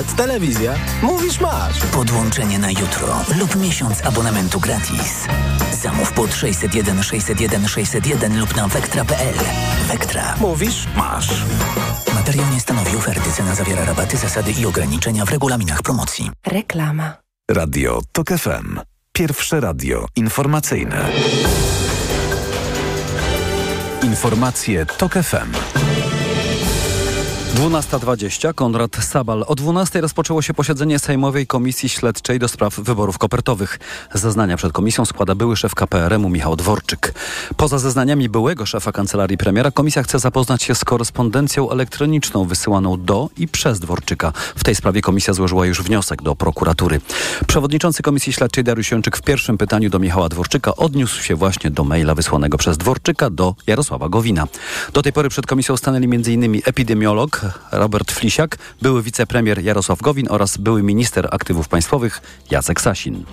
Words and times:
internet, 0.00 0.16
telewizja. 0.16 0.74
Mówisz 1.02 1.40
masz. 1.40 1.80
Podłączenie 1.80 2.58
na 2.58 2.70
jutro 2.70 3.24
lub 3.38 3.56
miesiąc 3.56 4.04
abonamentu 4.04 4.60
gratis. 4.60 5.26
Zamów 5.82 6.12
pod 6.12 6.34
601 6.34 7.02
601 7.02 7.68
601 7.68 8.40
lub 8.40 8.56
na 8.56 8.68
wektra.pl. 8.68 9.34
Wektra. 9.88 10.36
Mówisz 10.40 10.86
masz. 10.96 11.28
Materiał 12.14 12.46
nie 12.52 12.60
stanowi 12.60 12.96
oferty. 12.96 13.32
Cena 13.32 13.54
zawiera 13.54 13.84
rabaty, 13.84 14.16
zasady 14.16 14.52
i 14.52 14.66
ograniczenia 14.66 15.24
w 15.24 15.30
regulaminach 15.30 15.82
promocji. 15.82 16.30
Reklama. 16.46 17.14
Radio 17.50 18.00
TOK 18.12 18.28
FM. 18.28 18.80
Pierwsze 19.12 19.60
radio 19.60 20.06
informacyjne. 20.16 21.10
Informacje 24.02 24.86
TOK 24.86 25.12
FM. 25.12 25.89
12.20 27.54 28.54
Konrad 28.54 28.96
Sabal. 28.96 29.44
O 29.46 29.54
12.00 29.54 30.00
rozpoczęło 30.00 30.42
się 30.42 30.54
posiedzenie 30.54 30.98
Sejmowej 30.98 31.46
Komisji 31.46 31.88
Śledczej 31.88 32.38
do 32.38 32.48
spraw 32.48 32.80
wyborów 32.80 33.18
kopertowych. 33.18 33.78
Zeznania 34.14 34.56
przed 34.56 34.72
komisją 34.72 35.04
składa 35.04 35.34
były 35.34 35.56
szef 35.56 35.74
KPRM-u 35.74 36.28
Michał 36.28 36.56
Dworczyk. 36.56 37.14
Poza 37.56 37.78
zeznaniami 37.78 38.28
byłego 38.28 38.66
szefa 38.66 38.92
kancelarii 38.92 39.38
premiera 39.38 39.70
komisja 39.70 40.02
chce 40.02 40.18
zapoznać 40.18 40.62
się 40.62 40.74
z 40.74 40.84
korespondencją 40.84 41.70
elektroniczną 41.70 42.44
wysyłaną 42.44 43.04
do 43.04 43.28
i 43.36 43.48
przez 43.48 43.80
Dworczyka. 43.80 44.32
W 44.56 44.64
tej 44.64 44.74
sprawie 44.74 45.02
komisja 45.02 45.34
złożyła 45.34 45.66
już 45.66 45.82
wniosek 45.82 46.22
do 46.22 46.36
prokuratury. 46.36 47.00
Przewodniczący 47.46 48.02
Komisji 48.02 48.32
Śledczej 48.32 48.64
Dariusz 48.64 48.90
Jączyk 48.90 49.16
w 49.16 49.22
pierwszym 49.22 49.58
pytaniu 49.58 49.90
do 49.90 49.98
Michała 49.98 50.28
Dworczyka 50.28 50.76
odniósł 50.76 51.22
się 51.22 51.34
właśnie 51.34 51.70
do 51.70 51.84
maila 51.84 52.14
wysłanego 52.14 52.58
przez 52.58 52.78
Dworczyka 52.78 53.30
do 53.30 53.54
Jarosława 53.66 54.08
Gowina. 54.08 54.46
Do 54.92 55.02
tej 55.02 55.12
pory 55.12 55.28
przed 55.28 55.46
komisją 55.46 55.76
stanęli 55.76 56.04
m.in. 56.04 56.60
epidemiolog 56.64 57.39
Robert 57.72 58.12
Flisiak, 58.12 58.58
były 58.82 59.02
wicepremier 59.02 59.64
Jarosław 59.64 60.02
Gowin 60.02 60.26
oraz 60.30 60.56
były 60.56 60.82
minister 60.82 61.28
aktywów 61.30 61.68
państwowych 61.68 62.22
Jacek 62.50 62.80
Sasin. 62.80 63.24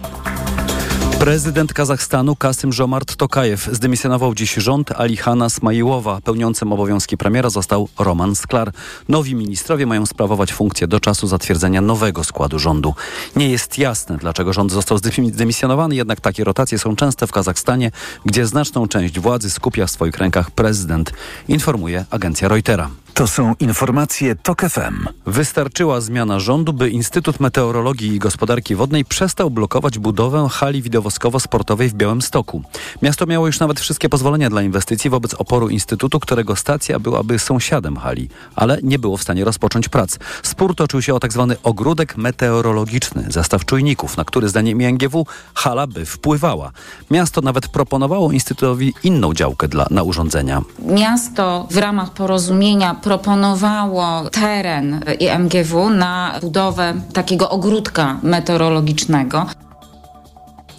Prezydent 1.19 1.73
Kazachstanu 1.73 2.35
Kasym 2.35 2.73
Żomart 2.73 3.16
Tokajew 3.16 3.69
zdymisjonował 3.72 4.35
dziś 4.35 4.53
rząd 4.53 4.91
Alihana 4.91 5.50
Smajiłowa. 5.50 6.19
Pełniącym 6.23 6.73
obowiązki 6.73 7.17
premiera 7.17 7.50
został 7.50 7.89
Roman 8.00 8.35
Sklar. 8.35 8.72
Nowi 9.09 9.35
ministrowie 9.35 9.85
mają 9.85 10.05
sprawować 10.05 10.53
funkcję 10.53 10.88
do 10.88 11.00
czasu 11.00 11.28
zatwierdzenia 11.28 11.81
nowego 11.81 12.23
składu 12.23 12.59
rządu. 12.59 12.94
Nie 13.35 13.50
jest 13.50 13.78
jasne, 13.78 14.17
dlaczego 14.17 14.53
rząd 14.53 14.72
został 14.72 14.97
zdymisjonowany, 14.97 15.95
jednak 15.95 16.22
takie 16.22 16.44
rotacje 16.44 16.80
są 16.80 16.95
częste 16.95 17.28
w 17.28 17.31
Kazachstanie, 17.31 17.91
gdzie 18.25 18.45
znaczną 18.45 18.88
część 18.88 19.19
władzy 19.19 19.50
skupia 19.50 19.85
w 19.85 19.91
swoich 19.91 20.17
rękach 20.17 20.52
prezydent, 20.52 21.13
informuje 21.47 22.05
agencja 22.09 22.47
Reutera. 22.47 22.89
To 23.17 23.27
są 23.27 23.55
informacje 23.59 24.35
TOK 24.35 24.61
FM. 24.61 25.07
Wystarczyła 25.25 26.01
zmiana 26.01 26.39
rządu, 26.39 26.73
by 26.73 26.89
Instytut 26.89 27.39
Meteorologii 27.39 28.15
i 28.15 28.19
Gospodarki 28.19 28.75
Wodnej 28.75 29.05
przestał 29.05 29.49
blokować 29.49 29.99
budowę 29.99 30.47
hali 30.51 30.83
widowiskowo-sportowej 30.83 31.89
w 31.89 31.93
Białymstoku. 31.93 32.61
Miasto 33.01 33.25
miało 33.25 33.47
już 33.47 33.59
nawet 33.59 33.79
wszystkie 33.79 34.09
pozwolenia 34.09 34.49
dla 34.49 34.61
inwestycji 34.61 35.09
wobec 35.09 35.33
oporu 35.33 35.69
Instytutu, 35.69 36.19
którego 36.19 36.55
stacja 36.55 36.99
byłaby 36.99 37.39
sąsiadem 37.39 37.97
hali, 37.97 38.29
ale 38.55 38.77
nie 38.83 38.99
było 38.99 39.17
w 39.17 39.21
stanie 39.21 39.45
rozpocząć 39.45 39.89
prac. 39.89 40.17
Spór 40.43 40.75
toczył 40.75 41.01
się 41.01 41.13
o 41.13 41.19
tzw. 41.19 41.45
Tak 41.49 41.57
ogródek 41.63 42.17
meteorologiczny, 42.17 43.25
zestaw 43.29 43.65
czujników, 43.65 44.17
na 44.17 44.25
który 44.25 44.49
zdaniem 44.49 44.81
INGW 44.81 45.25
hala 45.53 45.88
by 45.88 46.05
wpływała. 46.05 46.71
Miasto 47.11 47.41
nawet 47.41 47.67
proponowało 47.67 48.31
Instytutowi 48.31 48.93
inną 49.03 49.33
działkę 49.33 49.67
dla, 49.67 49.88
na 49.91 50.03
urządzenia. 50.03 50.61
Miasto 50.79 51.67
w 51.71 51.77
ramach 51.77 52.13
porozumienia 52.13 52.95
proponowało 53.08 54.30
teren 54.30 55.00
IMGW 55.19 55.89
na 55.89 56.33
budowę 56.41 56.94
takiego 57.13 57.50
ogródka 57.50 58.19
meteorologicznego. 58.23 59.45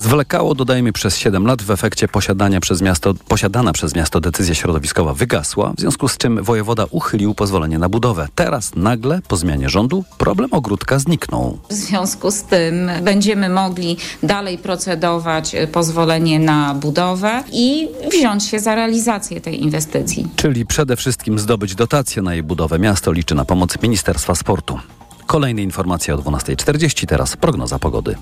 Zwlekało, 0.00 0.54
dodajmy, 0.54 0.92
przez 0.92 1.16
7 1.16 1.46
lat. 1.46 1.62
W 1.62 1.70
efekcie 1.70 2.08
posiadania 2.08 2.60
przez 2.60 2.82
miasto, 2.82 3.14
posiadana 3.28 3.72
przez 3.72 3.94
miasto 3.94 4.20
decyzja 4.20 4.54
środowiskowa 4.54 5.14
wygasła, 5.14 5.72
w 5.76 5.80
związku 5.80 6.08
z 6.08 6.16
czym 6.16 6.42
wojewoda 6.42 6.84
uchylił 6.90 7.34
pozwolenie 7.34 7.78
na 7.78 7.88
budowę. 7.88 8.28
Teraz 8.34 8.74
nagle, 8.76 9.20
po 9.28 9.36
zmianie 9.36 9.68
rządu, 9.68 10.04
problem 10.18 10.52
ogródka 10.52 10.98
zniknął. 10.98 11.58
W 11.70 11.72
związku 11.72 12.30
z 12.30 12.42
tym 12.42 12.90
będziemy 13.02 13.48
mogli 13.48 13.96
dalej 14.22 14.58
procedować 14.58 15.56
pozwolenie 15.72 16.38
na 16.38 16.74
budowę 16.74 17.44
i 17.52 17.88
wziąć 18.10 18.44
się 18.44 18.60
za 18.60 18.74
realizację 18.74 19.40
tej 19.40 19.62
inwestycji. 19.62 20.28
Czyli 20.36 20.66
przede 20.66 20.96
wszystkim 20.96 21.38
zdobyć 21.38 21.74
dotacje 21.74 22.22
na 22.22 22.34
jej 22.34 22.42
budowę. 22.42 22.78
Miasto 22.78 23.12
liczy 23.12 23.34
na 23.34 23.44
pomoc 23.44 23.82
Ministerstwa 23.82 24.34
Sportu. 24.34 24.78
Kolejne 25.26 25.62
informacje 25.62 26.14
o 26.14 26.18
12.40, 26.18 27.06
teraz 27.06 27.36
prognoza 27.36 27.78
pogody. 27.78 28.14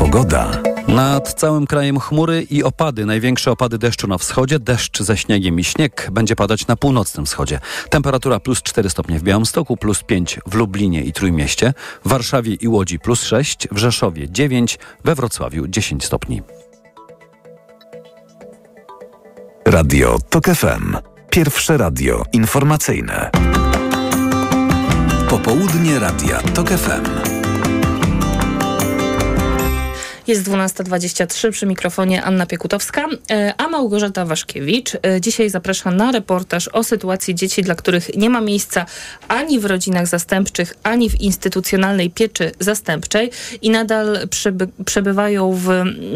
Pogoda. 0.00 0.50
Nad 0.88 1.34
całym 1.34 1.66
krajem 1.66 2.00
chmury 2.00 2.42
i 2.50 2.62
opady. 2.62 3.06
Największe 3.06 3.50
opady 3.50 3.78
deszczu 3.78 4.06
na 4.06 4.18
wschodzie, 4.18 4.58
deszcz 4.58 5.02
ze 5.02 5.16
śniegiem 5.16 5.60
i 5.60 5.64
śnieg 5.64 6.08
będzie 6.12 6.36
padać 6.36 6.66
na 6.66 6.76
północnym 6.76 7.26
wschodzie. 7.26 7.60
Temperatura 7.90 8.40
plus 8.40 8.62
4 8.62 8.90
stopnie 8.90 9.18
w 9.18 9.22
Białymstoku, 9.22 9.76
plus 9.76 10.02
5 10.02 10.40
w 10.46 10.54
Lublinie 10.54 11.02
i 11.02 11.12
Trójmieście, 11.12 11.74
w 12.04 12.08
Warszawie 12.08 12.54
i 12.54 12.68
Łodzi 12.68 12.98
plus 12.98 13.22
6, 13.22 13.68
w 13.70 13.78
Rzeszowie 13.78 14.30
9, 14.30 14.78
we 15.04 15.14
Wrocławiu 15.14 15.68
10 15.68 16.04
stopni. 16.04 16.42
Radio 19.66 20.18
TOK 20.30 20.44
FM. 20.44 20.96
Pierwsze 21.30 21.76
radio 21.76 22.22
informacyjne. 22.32 23.30
Popołudnie 25.28 25.98
Radia 25.98 26.42
TOK 26.42 26.68
FM. 26.68 27.39
Jest 30.30 30.48
12.23 30.48 31.50
przy 31.50 31.66
mikrofonie 31.66 32.22
Anna 32.22 32.46
Piekutowska, 32.46 33.06
e, 33.30 33.54
a 33.58 33.68
Małgorzata 33.68 34.24
Waszkiewicz 34.24 34.94
e, 34.94 35.20
dzisiaj 35.20 35.50
zaprasza 35.50 35.90
na 35.90 36.12
reportaż 36.12 36.68
o 36.68 36.84
sytuacji 36.84 37.34
dzieci, 37.34 37.62
dla 37.62 37.74
których 37.74 38.16
nie 38.16 38.30
ma 38.30 38.40
miejsca 38.40 38.86
ani 39.28 39.58
w 39.58 39.64
rodzinach 39.64 40.06
zastępczych, 40.06 40.74
ani 40.82 41.10
w 41.10 41.20
instytucjonalnej 41.20 42.10
pieczy 42.10 42.52
zastępczej 42.60 43.30
i 43.62 43.70
nadal 43.70 44.28
przeby 44.28 44.68
przebywają 44.84 45.52
w 45.52 45.68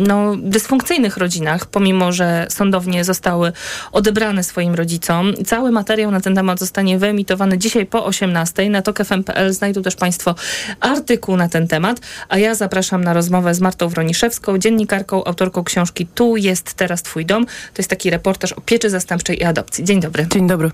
no, 0.06 0.36
dysfunkcyjnych 0.36 1.16
rodzinach, 1.16 1.66
pomimo 1.66 2.12
że 2.12 2.46
sądownie 2.50 3.04
zostały 3.04 3.52
odebrane 3.92 4.44
swoim 4.44 4.74
rodzicom. 4.74 5.34
Cały 5.46 5.70
materiał 5.70 6.10
na 6.10 6.20
ten 6.20 6.34
temat 6.34 6.58
zostanie 6.58 6.98
wyemitowany 6.98 7.58
dzisiaj 7.58 7.86
po 7.86 8.04
18. 8.04 8.70
Na 8.70 8.82
tokfm.pl 8.82 9.52
znajdą 9.52 9.82
też 9.82 9.96
Państwo 9.96 10.34
artykuł 10.80 11.36
na 11.36 11.48
ten 11.48 11.68
temat, 11.68 12.00
a 12.28 12.38
ja 12.38 12.54
zapraszam 12.54 13.04
na 13.04 13.12
rozmowę 13.12 13.54
z 13.54 13.60
Martą 13.60 13.88
Wroń 13.88 14.03
Broniszewską, 14.04 14.58
dziennikarką, 14.58 15.24
autorką 15.24 15.64
książki 15.64 16.06
Tu 16.06 16.36
jest 16.36 16.74
teraz 16.74 17.02
Twój 17.02 17.26
dom. 17.26 17.46
To 17.46 17.78
jest 17.78 17.90
taki 17.90 18.10
reportaż 18.10 18.52
o 18.52 18.60
pieczy 18.60 18.90
zastępczej 18.90 19.38
i 19.38 19.44
adopcji. 19.44 19.84
Dzień 19.84 20.00
dobry. 20.00 20.26
Dzień 20.32 20.46
dobry. 20.46 20.70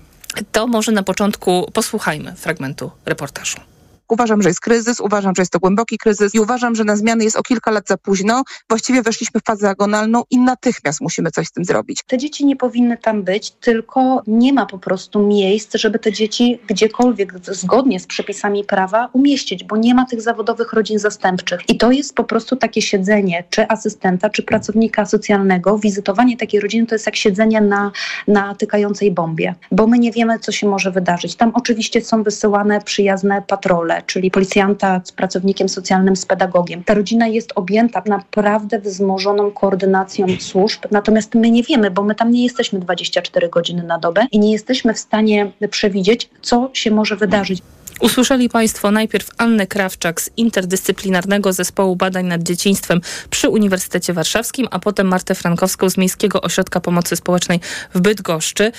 To 0.51 0.67
może 0.67 0.91
na 0.91 1.03
początku 1.03 1.71
posłuchajmy 1.73 2.35
fragmentu 2.35 2.91
reportażu. 3.05 3.70
Uważam, 4.11 4.41
że 4.41 4.49
jest 4.49 4.59
kryzys, 4.59 4.99
uważam, 4.99 5.35
że 5.35 5.41
jest 5.41 5.51
to 5.51 5.59
głęboki 5.59 5.97
kryzys 5.97 6.35
i 6.35 6.39
uważam, 6.39 6.75
że 6.75 6.83
na 6.83 6.95
zmiany 6.95 7.23
jest 7.23 7.37
o 7.37 7.43
kilka 7.43 7.71
lat 7.71 7.87
za 7.87 7.97
późno. 7.97 8.43
Właściwie 8.69 9.01
weszliśmy 9.01 9.39
w 9.39 9.43
fazę 9.43 9.69
agonalną 9.69 10.23
i 10.29 10.39
natychmiast 10.39 11.01
musimy 11.01 11.31
coś 11.31 11.47
z 11.47 11.51
tym 11.51 11.65
zrobić. 11.65 12.03
Te 12.07 12.17
dzieci 12.17 12.45
nie 12.45 12.55
powinny 12.55 12.97
tam 12.97 13.23
być, 13.23 13.51
tylko 13.51 14.23
nie 14.27 14.53
ma 14.53 14.65
po 14.65 14.79
prostu 14.79 15.27
miejsc, 15.27 15.75
żeby 15.75 15.99
te 15.99 16.11
dzieci 16.11 16.59
gdziekolwiek 16.67 17.33
zgodnie 17.41 17.99
z 17.99 18.07
przepisami 18.07 18.63
prawa 18.63 19.09
umieścić, 19.13 19.63
bo 19.63 19.77
nie 19.77 19.95
ma 19.95 20.05
tych 20.05 20.21
zawodowych 20.21 20.73
rodzin 20.73 20.99
zastępczych. 20.99 21.61
I 21.69 21.77
to 21.77 21.91
jest 21.91 22.15
po 22.15 22.23
prostu 22.23 22.55
takie 22.55 22.81
siedzenie, 22.81 23.43
czy 23.49 23.67
asystenta, 23.67 24.29
czy 24.29 24.43
pracownika 24.43 25.05
socjalnego, 25.05 25.77
wizytowanie 25.77 26.37
takiej 26.37 26.61
rodziny 26.61 26.87
to 26.87 26.95
jest 26.95 27.05
jak 27.05 27.15
siedzenie 27.15 27.61
na, 27.61 27.91
na 28.27 28.55
tykającej 28.55 29.11
bombie, 29.11 29.53
bo 29.71 29.87
my 29.87 29.99
nie 29.99 30.11
wiemy, 30.11 30.39
co 30.39 30.51
się 30.51 30.67
może 30.67 30.91
wydarzyć. 30.91 31.35
Tam 31.35 31.51
oczywiście 31.53 32.01
są 32.01 32.23
wysyłane 32.23 32.81
przyjazne 32.81 33.41
patrole, 33.47 34.00
czyli 34.05 34.31
policjanta 34.31 35.01
z 35.03 35.11
pracownikiem 35.11 35.69
socjalnym, 35.69 36.15
z 36.15 36.25
pedagogiem. 36.25 36.83
Ta 36.83 36.93
rodzina 36.93 37.27
jest 37.27 37.51
objęta 37.55 38.03
naprawdę 38.05 38.79
wzmożoną 38.79 39.51
koordynacją 39.51 40.27
służb, 40.39 40.85
natomiast 40.91 41.35
my 41.35 41.51
nie 41.51 41.63
wiemy, 41.63 41.91
bo 41.91 42.03
my 42.03 42.15
tam 42.15 42.31
nie 42.31 42.43
jesteśmy 42.43 42.79
24 42.79 43.49
godziny 43.49 43.83
na 43.83 43.97
dobę 43.97 44.25
i 44.31 44.39
nie 44.39 44.51
jesteśmy 44.51 44.93
w 44.93 44.99
stanie 44.99 45.51
przewidzieć, 45.69 46.29
co 46.41 46.69
się 46.73 46.91
może 46.91 47.15
wydarzyć. 47.15 47.61
Usłyszeli 48.01 48.49
Państwo 48.49 48.91
najpierw 48.91 49.29
Annę 49.37 49.67
Krawczak 49.67 50.21
z 50.21 50.29
Interdyscyplinarnego 50.37 51.53
Zespołu 51.53 51.95
Badań 51.95 52.25
nad 52.25 52.43
Dzieciństwem 52.43 53.01
przy 53.29 53.49
Uniwersytecie 53.49 54.13
Warszawskim, 54.13 54.67
a 54.71 54.79
potem 54.79 55.07
Martę 55.07 55.35
Frankowską 55.35 55.89
z 55.89 55.97
Miejskiego 55.97 56.41
Ośrodka 56.41 56.79
Pomocy 56.79 57.15
Społecznej 57.15 57.59
w 57.93 58.01
Bydgoszczy. 58.01 58.71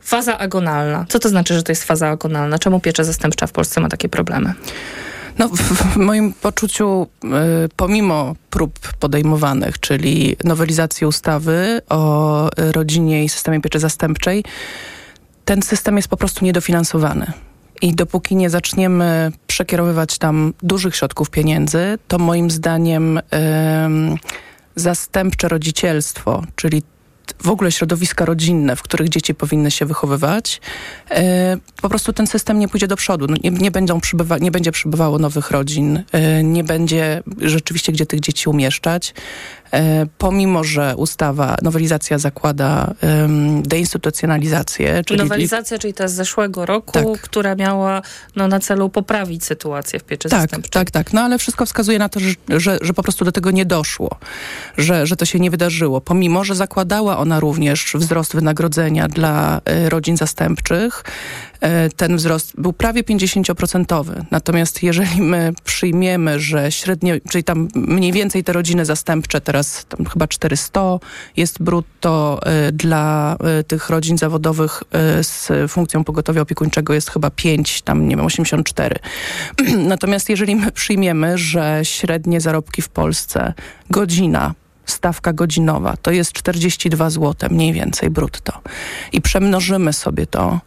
Faza 0.00 0.38
agonalna. 0.38 1.06
Co 1.08 1.18
to 1.18 1.28
znaczy, 1.28 1.54
że 1.54 1.62
to 1.62 1.72
jest 1.72 1.84
faza 1.84 2.08
agonalna? 2.08 2.58
Czemu 2.58 2.80
piecza 2.80 3.04
zastępcza 3.04 3.46
w 3.46 3.52
Polsce 3.52 3.80
ma 3.80 3.88
takie 3.88 4.08
problemy? 4.08 4.54
No, 5.38 5.48
w 5.48 5.96
moim 5.96 6.32
poczuciu, 6.32 7.06
y, 7.24 7.28
pomimo 7.76 8.34
prób 8.50 8.78
podejmowanych, 9.00 9.80
czyli 9.80 10.36
nowelizacji 10.44 11.06
ustawy 11.06 11.80
o 11.88 12.50
rodzinie 12.56 13.24
i 13.24 13.28
systemie 13.28 13.60
pieczy 13.60 13.78
zastępczej, 13.78 14.44
ten 15.44 15.62
system 15.62 15.96
jest 15.96 16.08
po 16.08 16.16
prostu 16.16 16.44
niedofinansowany. 16.44 17.32
I 17.82 17.94
dopóki 17.94 18.36
nie 18.36 18.50
zaczniemy 18.50 19.32
przekierowywać 19.46 20.18
tam 20.18 20.52
dużych 20.62 20.96
środków 20.96 21.30
pieniędzy, 21.30 21.98
to 22.08 22.18
moim 22.18 22.50
zdaniem 22.50 23.18
ym, 23.18 24.16
zastępcze 24.76 25.48
rodzicielstwo, 25.48 26.42
czyli 26.56 26.82
w 27.42 27.48
ogóle 27.48 27.72
środowiska 27.72 28.24
rodzinne, 28.24 28.76
w 28.76 28.82
których 28.82 29.08
dzieci 29.08 29.34
powinny 29.34 29.70
się 29.70 29.86
wychowywać, 29.86 30.60
e, 31.10 31.56
po 31.82 31.88
prostu 31.88 32.12
ten 32.12 32.26
system 32.26 32.58
nie 32.58 32.68
pójdzie 32.68 32.88
do 32.88 32.96
przodu. 32.96 33.26
No 33.28 33.36
nie, 33.44 33.50
nie, 33.50 33.70
będą 33.70 34.00
przybywa, 34.00 34.38
nie 34.38 34.50
będzie 34.50 34.72
przybywało 34.72 35.18
nowych 35.18 35.50
rodzin, 35.50 36.02
e, 36.12 36.44
nie 36.44 36.64
będzie 36.64 37.22
rzeczywiście 37.38 37.92
gdzie 37.92 38.06
tych 38.06 38.20
dzieci 38.20 38.48
umieszczać. 38.48 39.14
E, 39.72 40.06
pomimo, 40.18 40.64
że 40.64 40.94
ustawa, 40.96 41.56
nowelizacja 41.62 42.18
zakłada 42.18 42.94
um, 43.02 43.62
deinstytucjonalizację. 43.62 45.04
Czyli... 45.04 45.20
Nowelizacja, 45.20 45.78
czyli 45.78 45.94
ta 45.94 46.08
z 46.08 46.12
zeszłego 46.12 46.66
roku, 46.66 46.92
tak. 46.92 47.20
która 47.22 47.54
miała 47.54 48.02
no, 48.36 48.48
na 48.48 48.60
celu 48.60 48.88
poprawić 48.88 49.44
sytuację 49.44 49.98
w 49.98 50.04
pieczy 50.04 50.28
tak, 50.28 50.40
zastępczej. 50.40 50.70
Tak, 50.70 50.90
tak, 50.90 51.12
no 51.12 51.20
ale 51.20 51.38
wszystko 51.38 51.66
wskazuje 51.66 51.98
na 51.98 52.08
to, 52.08 52.20
że, 52.20 52.34
że, 52.48 52.78
że 52.82 52.94
po 52.94 53.02
prostu 53.02 53.24
do 53.24 53.32
tego 53.32 53.50
nie 53.50 53.66
doszło, 53.66 54.10
że, 54.78 55.06
że 55.06 55.16
to 55.16 55.24
się 55.24 55.40
nie 55.40 55.50
wydarzyło. 55.50 56.00
Pomimo, 56.00 56.44
że 56.44 56.54
zakładała 56.54 57.18
ona 57.18 57.40
również 57.40 57.92
wzrost 57.94 58.34
wynagrodzenia 58.34 59.08
dla 59.08 59.60
y, 59.86 59.90
rodzin 59.90 60.16
zastępczych, 60.16 61.04
E, 61.04 61.49
ten 61.96 62.16
wzrost 62.16 62.52
był 62.60 62.72
prawie 62.72 63.02
50%. 63.02 64.04
Natomiast 64.30 64.82
jeżeli 64.82 65.22
my 65.22 65.52
przyjmiemy, 65.64 66.40
że 66.40 66.72
średnio, 66.72 67.14
czyli 67.30 67.44
tam 67.44 67.68
mniej 67.74 68.12
więcej 68.12 68.44
te 68.44 68.52
rodziny 68.52 68.84
zastępcze, 68.84 69.40
teraz 69.40 69.86
tam 69.88 70.06
chyba 70.06 70.26
400 70.26 70.80
jest 71.36 71.62
brutto 71.62 72.40
e, 72.42 72.72
dla 72.72 73.36
e, 73.40 73.64
tych 73.64 73.90
rodzin 73.90 74.18
zawodowych 74.18 74.82
z 75.22 75.70
funkcją 75.70 76.04
pogotowia 76.04 76.42
opiekuńczego 76.42 76.94
jest 76.94 77.10
chyba 77.10 77.30
5, 77.30 77.82
tam 77.82 78.08
nie 78.08 78.16
wiem, 78.16 78.26
84. 78.26 78.96
Natomiast 79.92 80.28
jeżeli 80.28 80.56
my 80.56 80.72
przyjmiemy, 80.72 81.38
że 81.38 81.80
średnie 81.82 82.40
zarobki 82.40 82.82
w 82.82 82.88
Polsce 82.88 83.54
godzina 83.90 84.54
stawka 84.90 85.32
godzinowa 85.32 85.96
to 86.02 86.10
jest 86.10 86.32
42 86.32 87.10
zł 87.10 87.50
mniej 87.50 87.72
więcej 87.72 88.10
brutto 88.10 88.52
i 89.12 89.20
przemnożymy 89.20 89.92
sobie 89.92 90.26
to 90.26 90.50
e, 90.52 90.60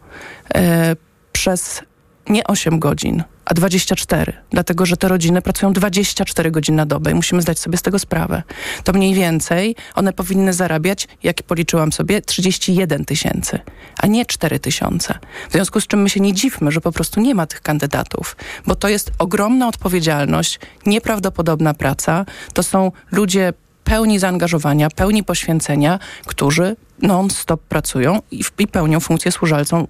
przez 1.32 1.82
nie 2.28 2.44
8 2.44 2.78
godzin, 2.78 3.22
a 3.44 3.54
24, 3.54 4.32
dlatego 4.50 4.86
że 4.86 4.96
te 4.96 5.08
rodziny 5.08 5.42
pracują 5.42 5.72
24 5.72 6.50
godziny 6.50 6.76
na 6.76 6.86
dobę 6.86 7.10
i 7.10 7.14
musimy 7.14 7.42
zdać 7.42 7.58
sobie 7.58 7.78
z 7.78 7.82
tego 7.82 7.98
sprawę. 7.98 8.42
To 8.84 8.92
mniej 8.92 9.14
więcej 9.14 9.76
one 9.94 10.12
powinny 10.12 10.52
zarabiać, 10.52 11.08
jak 11.22 11.42
policzyłam 11.42 11.92
sobie, 11.92 12.22
31 12.22 13.04
tysięcy, 13.04 13.58
a 13.98 14.06
nie 14.06 14.26
4 14.26 14.60
tysiące. 14.60 15.18
W 15.48 15.52
związku 15.52 15.80
z 15.80 15.86
czym 15.86 16.02
my 16.02 16.10
się 16.10 16.20
nie 16.20 16.32
dziwmy, 16.32 16.72
że 16.72 16.80
po 16.80 16.92
prostu 16.92 17.20
nie 17.20 17.34
ma 17.34 17.46
tych 17.46 17.60
kandydatów, 17.60 18.36
bo 18.66 18.74
to 18.74 18.88
jest 18.88 19.12
ogromna 19.18 19.68
odpowiedzialność, 19.68 20.60
nieprawdopodobna 20.86 21.74
praca. 21.74 22.26
To 22.52 22.62
są 22.62 22.92
ludzie 23.12 23.52
pełni 23.84 24.18
zaangażowania, 24.18 24.88
pełni 24.90 25.24
poświęcenia, 25.24 25.98
którzy 26.26 26.76
non-stop 27.02 27.60
pracują 27.60 28.22
i, 28.30 28.42
i, 28.58 28.66
pełnią 28.66 29.00
funkcję 29.00 29.32
służalcą, 29.32 29.86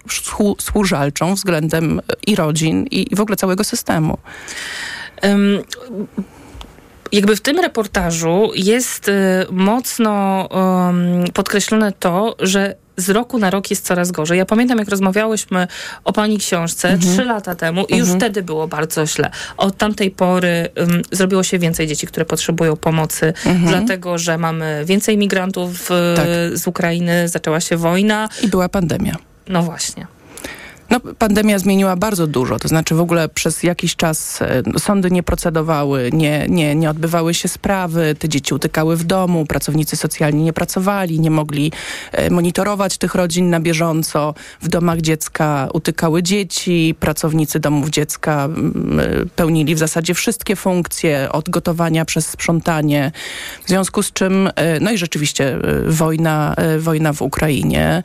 służalczą 0.61 1.35
względem 1.35 2.01
i 2.27 2.37
rodzin, 2.37 2.87
i, 2.91 3.13
i 3.13 3.17
w 3.17 3.21
ogóle 3.21 3.37
całego 3.37 3.65
systemu. 3.65 4.19
Um, 5.23 5.63
jakby 7.13 7.37
w 7.37 7.41
tym 7.41 7.61
reportażu 7.61 8.51
jest 8.55 9.09
y, 9.09 9.13
mocno 9.51 10.49
um, 10.51 11.25
podkreślone 11.35 11.93
to, 11.93 12.37
że 12.39 12.75
z 12.97 13.11
roku 13.11 13.39
na 13.39 13.51
rok 13.51 13.71
jest 13.71 13.87
coraz 13.87 14.11
gorzej. 14.11 14.39
Ja 14.39 14.47
pamiętam, 14.47 14.79
jak 14.79 14.89
rozmawiałyśmy 14.89 15.67
o 16.05 16.13
pani 16.13 16.39
książce 16.39 16.89
mhm. 16.91 17.15
trzy 17.15 17.25
lata 17.25 17.55
temu 17.55 17.85
i 17.85 17.97
już 17.97 18.09
mhm. 18.09 18.21
wtedy 18.21 18.43
było 18.43 18.69
bardzo 18.69 19.07
źle. 19.07 19.31
Od 19.57 19.77
tamtej 19.77 20.11
pory 20.11 20.69
um, 20.77 21.03
zrobiło 21.13 21.43
się 21.43 21.59
więcej 21.59 21.87
dzieci, 21.87 22.07
które 22.07 22.27
potrzebują 22.27 22.77
pomocy, 22.77 23.33
mhm. 23.47 23.67
dlatego, 23.67 24.19
że 24.19 24.39
mamy 24.39 24.83
więcej 24.85 25.19
migrantów 25.19 25.89
tak. 26.17 26.27
z 26.53 26.67
Ukrainy, 26.67 27.29
zaczęła 27.29 27.61
się 27.61 27.77
wojna. 27.77 28.29
I 28.43 28.49
była 28.49 28.69
pandemia. 28.69 29.17
No 29.49 29.63
właśnie. 29.63 30.07
No, 30.95 31.01
pandemia 31.19 31.59
zmieniła 31.59 31.97
bardzo 31.97 32.27
dużo, 32.27 32.59
to 32.59 32.69
znaczy 32.69 32.95
w 32.95 33.01
ogóle 33.01 33.29
przez 33.29 33.63
jakiś 33.63 33.97
czas 33.97 34.43
e, 34.43 34.63
sądy 34.79 35.11
nie 35.11 35.23
procedowały, 35.23 36.11
nie, 36.13 36.47
nie, 36.49 36.75
nie 36.75 36.91
odbywały 36.91 37.35
się 37.35 37.49
sprawy, 37.49 38.15
te 38.19 38.29
dzieci 38.29 38.55
utykały 38.55 38.97
w 38.97 39.05
domu, 39.05 39.47
pracownicy 39.47 39.97
socjalni 39.97 40.43
nie 40.43 40.53
pracowali, 40.53 41.21
nie 41.21 41.31
mogli 41.31 41.73
e, 42.13 42.31
monitorować 42.31 42.99
tych 42.99 43.15
rodzin 43.15 43.51
na 43.51 43.61
bieżąco. 43.61 44.35
W 44.61 44.69
domach 44.69 45.01
dziecka 45.01 45.69
utykały 45.73 46.23
dzieci, 46.23 46.95
pracownicy 47.01 47.61
domów 47.61 47.91
dziecka 47.91 48.49
e, 48.49 49.27
pełnili 49.37 49.75
w 49.75 49.79
zasadzie 49.79 50.15
wszystkie 50.15 50.57
funkcje, 50.57 51.29
od 51.33 51.51
gotowania 51.51 52.05
przez 52.05 52.27
sprzątanie. 52.27 53.13
W 53.65 53.69
związku 53.69 54.03
z 54.03 54.13
czym, 54.13 54.51
no 54.81 54.93
i 54.93 54.99
rzeczywiście 54.99 55.59
wojna, 55.87 56.57
wojna 56.79 57.13
w 57.13 57.23
Ukrainie, 57.23 58.03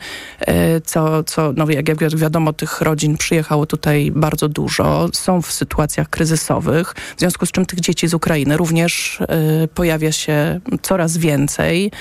co, 0.85 1.23
co 1.23 1.53
no 1.55 1.69
jak, 1.69 1.89
jak 1.89 2.15
wiadomo, 2.15 2.53
tych 2.53 2.78
rodzin 2.81 3.17
przyjechało 3.17 3.65
tutaj 3.65 4.11
bardzo 4.15 4.49
dużo, 4.49 5.09
są 5.13 5.41
w 5.41 5.51
sytuacjach 5.51 6.09
kryzysowych, 6.09 6.93
w 7.17 7.19
związku 7.19 7.45
z 7.45 7.51
czym 7.51 7.65
tych 7.65 7.79
dzieci 7.79 8.07
z 8.07 8.13
Ukrainy 8.13 8.57
również 8.57 9.19
y, 9.21 9.67
pojawia 9.67 10.11
się 10.11 10.59
coraz 10.81 11.17
więcej 11.17 11.91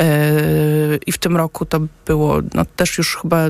y, 0.00 0.04
i 1.06 1.12
w 1.12 1.18
tym 1.18 1.36
roku 1.36 1.64
to 1.64 1.80
było 2.06 2.36
no, 2.54 2.64
też 2.64 2.98
już 2.98 3.16
chyba 3.16 3.48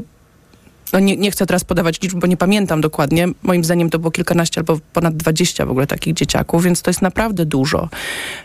no 0.92 0.98
nie, 0.98 1.16
nie 1.16 1.30
chcę 1.30 1.46
teraz 1.46 1.64
podawać 1.64 2.00
liczb, 2.02 2.18
bo 2.18 2.26
nie 2.26 2.36
pamiętam 2.36 2.80
dokładnie. 2.80 3.28
Moim 3.42 3.64
zdaniem 3.64 3.90
to 3.90 3.98
było 3.98 4.10
kilkanaście 4.10 4.60
albo 4.60 4.78
ponad 4.92 5.16
dwadzieścia 5.16 5.66
w 5.66 5.70
ogóle 5.70 5.86
takich 5.86 6.14
dzieciaków, 6.14 6.64
więc 6.64 6.82
to 6.82 6.90
jest 6.90 7.02
naprawdę 7.02 7.46
dużo. 7.46 7.88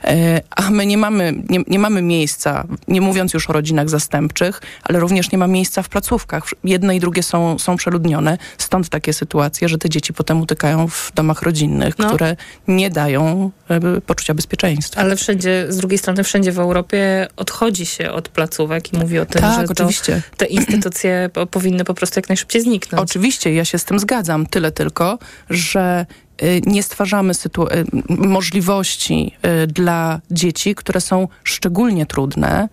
E, 0.03 0.41
a 0.49 0.69
my 0.69 0.85
nie 0.85 0.97
mamy, 0.97 1.33
nie, 1.49 1.59
nie 1.67 1.79
mamy 1.79 2.01
miejsca, 2.01 2.63
nie 2.87 3.01
mówiąc 3.01 3.33
już 3.33 3.49
o 3.49 3.53
rodzinach 3.53 3.89
zastępczych, 3.89 4.61
ale 4.83 4.99
również 4.99 5.31
nie 5.31 5.37
ma 5.37 5.47
miejsca 5.47 5.83
w 5.83 5.89
placówkach. 5.89 6.43
Jedne 6.63 6.95
i 6.95 6.99
drugie 6.99 7.23
są, 7.23 7.59
są 7.59 7.77
przeludnione. 7.77 8.37
Stąd 8.57 8.89
takie 8.89 9.13
sytuacje, 9.13 9.69
że 9.69 9.77
te 9.77 9.89
dzieci 9.89 10.13
potem 10.13 10.41
utykają 10.41 10.87
w 10.87 11.11
domach 11.15 11.41
rodzinnych, 11.41 11.99
no. 11.99 12.07
które 12.07 12.35
nie 12.67 12.89
dają 12.89 13.51
e, 13.69 14.01
poczucia 14.01 14.33
bezpieczeństwa. 14.33 15.01
Ale 15.01 15.15
wszędzie, 15.15 15.65
z 15.69 15.77
drugiej 15.77 15.97
strony 15.97 16.23
wszędzie 16.23 16.51
w 16.51 16.59
Europie 16.59 17.27
odchodzi 17.35 17.85
się 17.85 18.11
od 18.11 18.29
placówek 18.29 18.93
i 18.93 18.97
mówi 18.97 19.19
o 19.19 19.25
tym, 19.25 19.41
tak, 19.41 19.67
że 19.67 19.73
oczywiście. 19.73 20.21
te 20.37 20.45
instytucje 20.45 21.29
powinny 21.51 21.83
po 21.83 21.93
prostu 21.93 22.19
jak 22.19 22.29
najszybciej 22.35 22.61
zniknąć. 22.61 23.03
Oczywiście, 23.03 23.53
ja 23.53 23.65
się 23.65 23.79
z 23.79 23.85
tym 23.85 23.99
zgadzam. 23.99 24.45
Tyle 24.45 24.71
tylko, 24.71 25.19
że 25.49 26.05
y, 26.43 26.61
nie 26.65 26.83
stwarzamy 26.83 27.33
y, 27.33 27.85
możliwości 28.09 29.31
y, 29.63 29.67
dla 29.67 30.21
dzieci, 30.31 30.75
które 30.75 31.01
są 31.01 31.27
szczególnie 31.43 32.05
trudne 32.05 32.69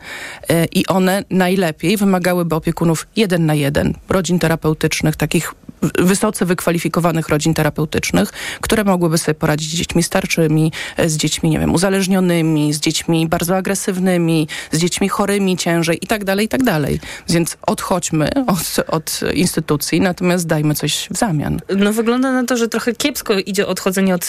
i 0.73 0.87
one 0.87 1.25
najlepiej 1.31 1.97
wymagałyby 1.97 2.55
opiekunów 2.55 3.07
jeden 3.17 3.47
na 3.47 3.55
jeden, 3.55 3.95
rodzin 4.09 4.39
terapeutycznych, 4.39 5.17
takich 5.17 5.55
wysoce 5.99 6.47
wykwalifikowanych 6.47 7.29
rodzin 7.29 7.55
terapeutycznych, 7.55 8.33
które 8.61 8.85
mogłyby 8.85 9.19
sobie 9.19 9.35
poradzić 9.35 9.71
z 9.71 9.75
dziećmi 9.75 10.03
starczymi, 10.03 10.73
e, 10.97 11.09
z 11.09 11.17
dziećmi, 11.17 11.51
nie 11.51 11.59
wiem, 11.59 11.75
uzależnionymi, 11.75 12.73
z 12.73 12.81
dziećmi 12.81 13.29
bardzo 13.29 13.57
agresywnymi, 13.57 14.49
z 14.73 14.79
dziećmi 14.79 15.09
chorymi 15.09 15.57
ciężej 15.57 15.99
i 16.03 16.07
tak 16.07 16.25
dalej, 16.25 16.47
i 16.47 16.49
tak 16.49 16.63
dalej. 16.63 17.01
Więc 17.29 17.57
odchodźmy 17.67 18.31
od, 18.47 18.77
od 18.89 19.21
instytucji, 19.35 20.01
natomiast 20.01 20.47
dajmy 20.47 20.75
coś 20.75 21.09
w 21.11 21.19
zamian. 21.19 21.61
No 21.77 21.93
wygląda 21.93 22.33
na 22.33 22.45
to, 22.45 22.57
że 22.57 22.69
trochę 22.69 22.93
kiepsko 22.95 23.35
idzie 23.35 23.67
odchodzenie 23.67 24.15
od, 24.15 24.29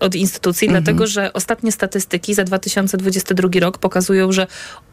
od 0.00 0.14
instytucji, 0.14 0.68
mhm. 0.68 0.84
dlatego 0.84 1.06
że 1.06 1.32
ostatnie 1.32 1.72
statystyki 1.72 2.34
za 2.34 2.44
2022 2.44 3.48
rok 3.60 3.78
pokazują, 3.78 4.32
że 4.32 4.46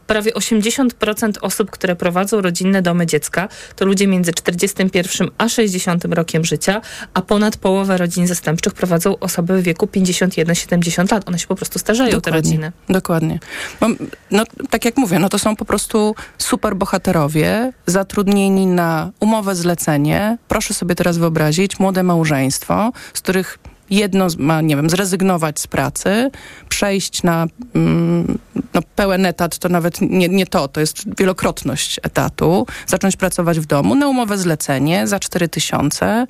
prawie 0.06 0.32
80% 0.32 1.32
osób, 1.40 1.70
które 1.70 1.96
prowadzą 1.96 2.40
rodzinne 2.40 2.82
domy 2.82 3.06
dziecka, 3.06 3.48
to 3.76 3.84
ludzie 3.84 4.06
między 4.06 4.32
41 4.32 5.28
a 5.38 5.48
60 5.48 5.85
rokiem 6.10 6.44
życia, 6.44 6.80
a 7.14 7.22
ponad 7.22 7.56
połowę 7.56 7.96
rodzin 7.96 8.26
zastępczych 8.26 8.74
prowadzą 8.74 9.18
osoby 9.18 9.62
w 9.62 9.64
wieku 9.64 9.86
51-70 9.86 11.12
lat. 11.12 11.28
One 11.28 11.38
się 11.38 11.46
po 11.46 11.54
prostu 11.54 11.78
starzeją, 11.78 12.10
dokładnie, 12.10 12.32
te 12.32 12.36
rodziny. 12.36 12.72
Dokładnie. 12.88 13.38
No, 13.80 13.88
no, 14.30 14.44
tak 14.70 14.84
jak 14.84 14.96
mówię, 14.96 15.18
no 15.18 15.28
to 15.28 15.38
są 15.38 15.56
po 15.56 15.64
prostu 15.64 16.14
super 16.38 16.76
bohaterowie, 16.76 17.72
zatrudnieni 17.86 18.66
na 18.66 19.10
umowę 19.20 19.54
zlecenie. 19.54 20.38
Proszę 20.48 20.74
sobie 20.74 20.94
teraz 20.94 21.18
wyobrazić 21.18 21.78
młode 21.78 22.02
małżeństwo, 22.02 22.92
z 23.14 23.20
których 23.20 23.58
jedno 23.90 24.26
ma, 24.38 24.60
nie 24.60 24.76
wiem, 24.76 24.90
zrezygnować 24.90 25.60
z 25.60 25.66
pracy, 25.66 26.30
przejść 26.68 27.22
na 27.22 27.46
mm, 27.74 28.38
no, 28.74 28.80
pełen 28.96 29.26
etat, 29.26 29.58
to 29.58 29.68
nawet 29.68 30.00
nie, 30.00 30.28
nie 30.28 30.46
to, 30.46 30.68
to 30.68 30.80
jest 30.80 31.18
wielokrotność 31.18 32.00
etatu, 32.02 32.66
zacząć 32.86 33.16
pracować 33.16 33.60
w 33.60 33.66
domu 33.66 33.94
na 33.94 34.08
umowę 34.08 34.38
zlecenie 34.38 35.06
za 35.06 35.20
4 35.20 35.48
tysiące 35.48 36.26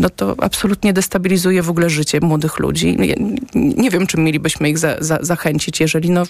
no 0.00 0.10
to 0.10 0.34
absolutnie 0.38 0.92
destabilizuje 0.92 1.62
w 1.62 1.70
ogóle 1.70 1.90
życie 1.90 2.20
młodych 2.20 2.58
ludzi. 2.58 2.96
Ja 3.00 3.14
nie 3.54 3.90
wiem, 3.90 4.06
czym 4.06 4.24
mielibyśmy 4.24 4.70
ich 4.70 4.78
za, 4.78 4.96
za, 5.00 5.18
zachęcić, 5.20 5.80
jeżeli 5.80 6.10
no, 6.10 6.22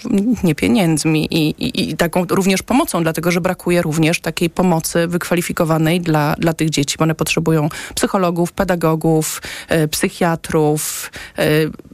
nie 0.45 0.55
pieniędzmi 0.55 1.29
i, 1.31 1.51
i, 1.51 1.91
i, 1.91 1.97
taką 1.97 2.25
również 2.25 2.63
pomocą, 2.63 3.03
dlatego 3.03 3.31
że 3.31 3.41
brakuje 3.41 3.83
również 3.83 4.21
takiej 4.21 4.51
pomocy 4.51 5.07
wykwalifikowanej 5.07 6.01
dla, 6.01 6.35
dla 6.39 6.53
tych 6.53 6.71
dzieci, 6.71 6.97
one 6.99 7.15
potrzebują 7.15 7.69
psychologów, 7.95 8.53
pedagogów, 8.53 9.43
e, 9.69 9.89
psychiatrów, 9.89 11.13
e, 11.39 11.47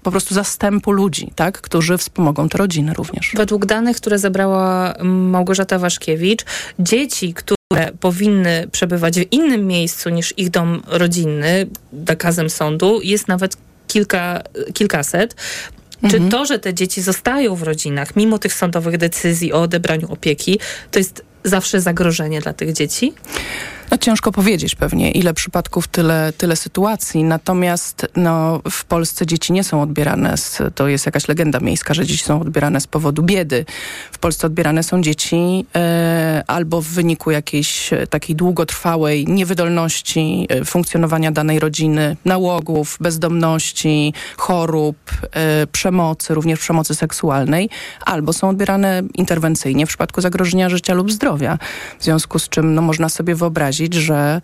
po 0.03 0.11
prostu 0.11 0.35
zastępu 0.35 0.93
ludzi, 0.93 1.31
tak, 1.35 1.61
którzy 1.61 1.99
wspomogą 1.99 2.49
te 2.49 2.59
rodziny 2.59 2.95
również. 2.95 3.33
Według 3.37 3.67
danych, 3.67 3.97
które 3.97 4.19
zebrała 4.19 4.95
Małgorzata 5.03 5.79
Waszkiewicz, 5.79 6.45
dzieci, 6.79 7.35
które 7.35 7.56
powinny 8.01 8.69
przebywać 8.73 9.21
w 9.21 9.33
innym 9.33 9.67
miejscu 9.67 10.11
niż 10.11 10.35
ich 10.37 10.51
dom 10.51 10.83
rodzinny, 10.87 11.67
nakazem 11.93 12.51
sądu, 12.51 13.01
jest 13.03 13.29
nawet 13.29 13.57
kilka, 13.89 14.43
kilkaset. 14.75 15.35
Mhm. 16.03 16.25
Czy 16.25 16.31
to, 16.31 16.47
że 16.47 16.59
te 16.59 16.75
dzieci 16.75 17.03
zostają 17.03 17.55
w 17.55 17.63
rodzinach, 17.63 18.17
mimo 18.17 18.39
tych 18.39 18.55
sądowych 18.55 18.97
decyzji 18.97 19.53
o 19.53 19.63
odebraniu 19.63 20.13
opieki, 20.13 20.59
to 20.91 20.99
jest 20.99 21.23
zawsze 21.45 21.81
zagrożenie 21.81 22.41
dla 22.41 22.53
tych 22.53 22.73
dzieci? 22.73 23.13
No 23.91 23.99
ciężko 23.99 24.33
powiedzieć 24.33 24.75
pewnie, 24.75 25.11
ile 25.11 25.35
przypadków, 25.35 25.89
tyle, 25.89 26.33
tyle 26.39 26.57
sytuacji. 26.57 27.25
Natomiast 27.25 28.07
no, 28.17 28.61
w 28.71 28.85
Polsce 28.85 29.27
dzieci 29.27 29.53
nie 29.53 29.65
są 29.65 29.83
odbierane, 29.83 30.37
z, 30.37 30.63
to 30.75 30.89
jest 30.89 31.07
jakaś 31.07 31.29
legenda 31.29 31.61
miejska, 31.61 31.95
że 31.95 32.07
dzieci 32.07 32.25
są 32.25 32.41
odbierane 32.41 32.81
z 32.81 32.87
powodu 32.87 33.23
biedy. 33.23 33.65
W 34.13 34.19
Polsce 34.19 34.47
odbierane 34.47 34.83
są 34.83 35.03
dzieci 35.03 35.67
e, 35.77 36.45
albo 36.47 36.83
w 36.83 36.87
wyniku 36.87 37.31
jakiejś 37.31 37.93
e, 37.93 38.07
takiej 38.07 38.37
długotrwałej 38.37 39.27
niewydolności 39.27 40.47
e, 40.49 40.65
funkcjonowania 40.65 41.33
danej 41.33 41.61
rodziny, 41.61 42.17
nałogów, 42.25 42.97
bezdomności, 43.01 44.13
chorób, 44.37 44.97
e, 45.33 45.67
przemocy, 45.67 46.35
również 46.35 46.61
przemocy 46.61 46.95
seksualnej, 46.95 47.71
albo 48.05 48.33
są 48.33 48.49
odbierane 48.49 49.03
interwencyjnie 49.15 49.87
w 49.87 49.89
przypadku 49.89 50.21
zagrożenia 50.21 50.69
życia 50.69 50.95
lub 50.95 51.13
zdrowia. 51.13 51.59
W 51.99 52.05
związku 52.05 52.39
z 52.39 52.49
czym 52.49 52.75
no, 52.75 52.83
można 52.83 53.09
sobie 53.09 53.35
wyobrazić, 53.35 53.76
że 53.95 54.41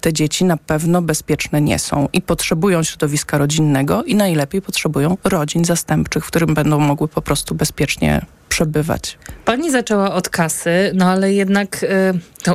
te 0.00 0.12
dzieci 0.12 0.44
na 0.44 0.56
pewno 0.56 1.02
bezpieczne 1.02 1.60
nie 1.60 1.78
są 1.78 2.08
i 2.12 2.22
potrzebują 2.22 2.82
środowiska 2.82 3.38
rodzinnego 3.38 4.04
i 4.04 4.14
najlepiej 4.14 4.62
potrzebują 4.62 5.16
rodzin 5.24 5.64
zastępczych, 5.64 6.24
w 6.24 6.28
którym 6.28 6.54
będą 6.54 6.78
mogły 6.80 7.08
po 7.08 7.22
prostu 7.22 7.54
bezpiecznie 7.54 8.26
przebywać. 8.48 9.18
Pani 9.44 9.70
zaczęła 9.70 10.14
od 10.14 10.28
kasy, 10.28 10.90
no 10.94 11.10
ale 11.10 11.32
jednak 11.32 11.82
y, 11.82 11.86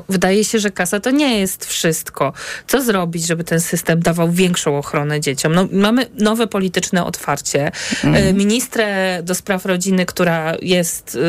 wydaje 0.10 0.44
się, 0.44 0.60
że 0.60 0.72
kasa 0.72 1.00
to 1.00 1.12
nie 1.12 1.40
jest 1.40 1.66
wszystko. 1.66 2.34
Co 2.68 2.82
zrobić, 2.82 3.28
żeby 3.28 3.44
ten 3.44 3.60
system 3.60 4.00
dawał 4.00 4.32
większą 4.32 4.78
ochronę 4.78 5.20
dzieciom? 5.20 5.56
No, 5.56 5.68
mamy 5.72 6.06
nowe 6.20 6.48
polityczne 6.48 7.06
otwarcie. 7.06 7.72
Mm. 8.04 8.38
Ministrę 8.38 9.20
do 9.24 9.36
spraw 9.36 9.66
rodziny, 9.66 10.06
która 10.06 10.54
jest 10.62 11.16
y, 11.16 11.20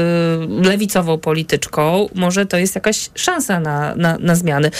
lewicową 0.68 1.18
polityczką, 1.18 2.08
może 2.14 2.46
to 2.46 2.56
jest 2.56 2.74
jakaś 2.74 3.10
szansa 3.14 3.60
na, 3.60 3.94
na, 3.94 4.18
na 4.20 4.34
zmiany. 4.34 4.68
Y, 4.68 4.70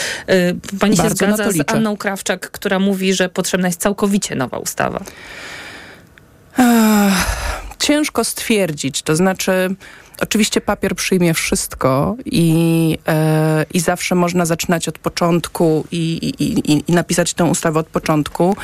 pani 0.80 0.96
Bardzo 0.96 1.02
się 1.02 1.10
zgadza 1.10 1.52
z 1.52 1.56
Anną 1.66 1.96
Krawczak, 1.96 2.50
która 2.50 2.78
mówi, 2.78 3.14
że 3.14 3.28
potrzebna 3.28 3.68
jest 3.68 3.80
całkowicie 3.80 4.34
nowa 4.34 4.58
ustawa. 4.58 5.04
Ciężko 7.82 8.24
stwierdzić, 8.24 9.02
to 9.02 9.16
znaczy 9.16 9.74
oczywiście 10.20 10.60
papier 10.60 10.96
przyjmie 10.96 11.34
wszystko 11.34 12.16
i, 12.24 12.98
e, 13.08 13.66
i 13.74 13.80
zawsze 13.80 14.14
można 14.14 14.44
zaczynać 14.44 14.88
od 14.88 14.98
początku 14.98 15.84
i, 15.92 16.32
i, 16.38 16.72
i, 16.72 16.92
napisać 16.92 17.34
tę 17.34 17.44
ustawę 17.44 17.80
od 17.80 17.86
początku. 17.86 18.56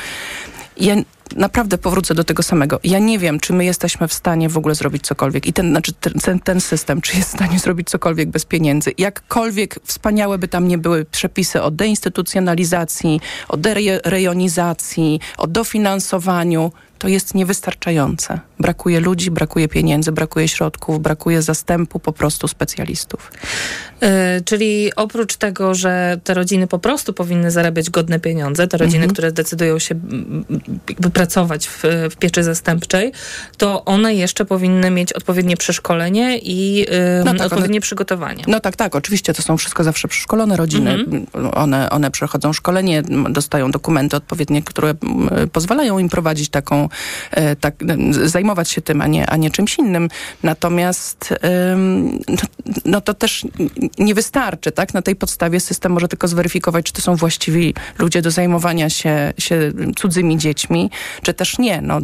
Ja 0.77 0.95
naprawdę 1.35 1.77
powrócę 1.77 2.15
do 2.15 2.23
tego 2.23 2.43
samego. 2.43 2.79
Ja 2.83 2.99
nie 2.99 3.19
wiem, 3.19 3.39
czy 3.39 3.53
my 3.53 3.65
jesteśmy 3.65 4.07
w 4.07 4.13
stanie 4.13 4.49
w 4.49 4.57
ogóle 4.57 4.75
zrobić 4.75 5.03
cokolwiek. 5.07 5.45
I 5.45 5.53
ten, 5.53 5.69
znaczy 5.69 5.93
ten, 6.23 6.39
ten 6.39 6.61
system, 6.61 7.01
czy 7.01 7.17
jest 7.17 7.29
w 7.29 7.35
stanie 7.35 7.59
zrobić 7.65 7.89
cokolwiek 7.89 8.29
bez 8.29 8.45
pieniędzy. 8.45 8.91
Jakkolwiek 8.97 9.79
wspaniałe 9.83 10.37
by 10.37 10.47
tam 10.47 10.67
nie 10.67 10.77
były 10.77 11.05
przepisy 11.05 11.61
o 11.61 11.71
deinstytucjonalizacji, 11.71 13.21
o 13.47 13.57
derejonizacji, 13.57 15.19
o 15.37 15.47
dofinansowaniu, 15.47 16.71
to 16.99 17.07
jest 17.07 17.35
niewystarczające. 17.35 18.39
Brakuje 18.59 18.99
ludzi, 18.99 19.31
brakuje 19.31 19.67
pieniędzy, 19.67 20.11
brakuje 20.11 20.47
środków, 20.47 21.01
brakuje 21.01 21.41
zastępu 21.41 21.99
po 21.99 22.13
prostu 22.13 22.47
specjalistów. 22.47 23.31
Yy, 24.01 24.07
czyli 24.45 24.95
oprócz 24.95 25.35
tego, 25.35 25.75
że 25.75 26.19
te 26.23 26.33
rodziny 26.33 26.67
po 26.67 26.79
prostu 26.79 27.13
powinny 27.13 27.51
zarabiać 27.51 27.89
godne 27.89 28.19
pieniądze, 28.19 28.67
te 28.67 28.77
rodziny, 28.77 28.97
mhm. 28.97 29.13
które 29.13 29.31
decydują 29.31 29.79
się 29.79 29.95
pracować 31.13 31.67
w, 31.67 31.83
w, 32.11 32.15
pieczy 32.15 32.43
zastępczej, 32.43 33.11
to 33.57 33.85
one 33.85 34.15
jeszcze 34.15 34.45
powinny 34.45 34.91
mieć 34.91 35.13
odpowiednie 35.13 35.57
przeszkolenie 35.57 36.37
i 36.37 36.75
yy, 36.75 36.85
no 37.25 37.33
tak, 37.33 37.41
odpowiednie 37.41 37.77
one, 37.77 37.81
przygotowanie. 37.81 38.43
No 38.47 38.59
tak, 38.59 38.75
tak. 38.75 38.95
Oczywiście 38.95 39.33
to 39.33 39.41
są 39.41 39.57
wszystko 39.57 39.83
zawsze 39.83 40.07
przeszkolone 40.07 40.57
rodziny. 40.57 40.91
Mhm. 40.91 41.27
One, 41.53 41.89
one 41.89 42.11
przechodzą 42.11 42.53
szkolenie, 42.53 43.03
dostają 43.29 43.71
dokumenty 43.71 44.15
odpowiednie, 44.15 44.63
które 44.63 44.93
pozwalają 45.51 45.99
im 45.99 46.09
prowadzić 46.09 46.49
taką 46.49 46.88
E, 47.31 47.55
tak, 47.55 47.75
zajmować 48.11 48.69
się 48.69 48.81
tym, 48.81 49.01
a 49.01 49.07
nie, 49.07 49.29
a 49.29 49.37
nie 49.37 49.51
czymś 49.51 49.77
innym. 49.77 50.09
Natomiast 50.43 51.33
no, 52.27 52.39
no 52.85 53.01
to 53.01 53.13
też 53.13 53.45
nie 53.99 54.15
wystarczy, 54.15 54.71
tak? 54.71 54.93
Na 54.93 55.01
tej 55.01 55.15
podstawie 55.15 55.59
system 55.59 55.91
może 55.91 56.07
tylko 56.07 56.27
zweryfikować, 56.27 56.85
czy 56.85 56.93
to 56.93 57.01
są 57.01 57.15
właściwi 57.15 57.73
ludzie 57.97 58.21
do 58.21 58.31
zajmowania 58.31 58.89
się, 58.89 59.33
się 59.37 59.71
cudzymi 59.95 60.37
dziećmi, 60.37 60.89
czy 61.21 61.33
też 61.33 61.59
nie. 61.59 61.81
No, 61.81 61.99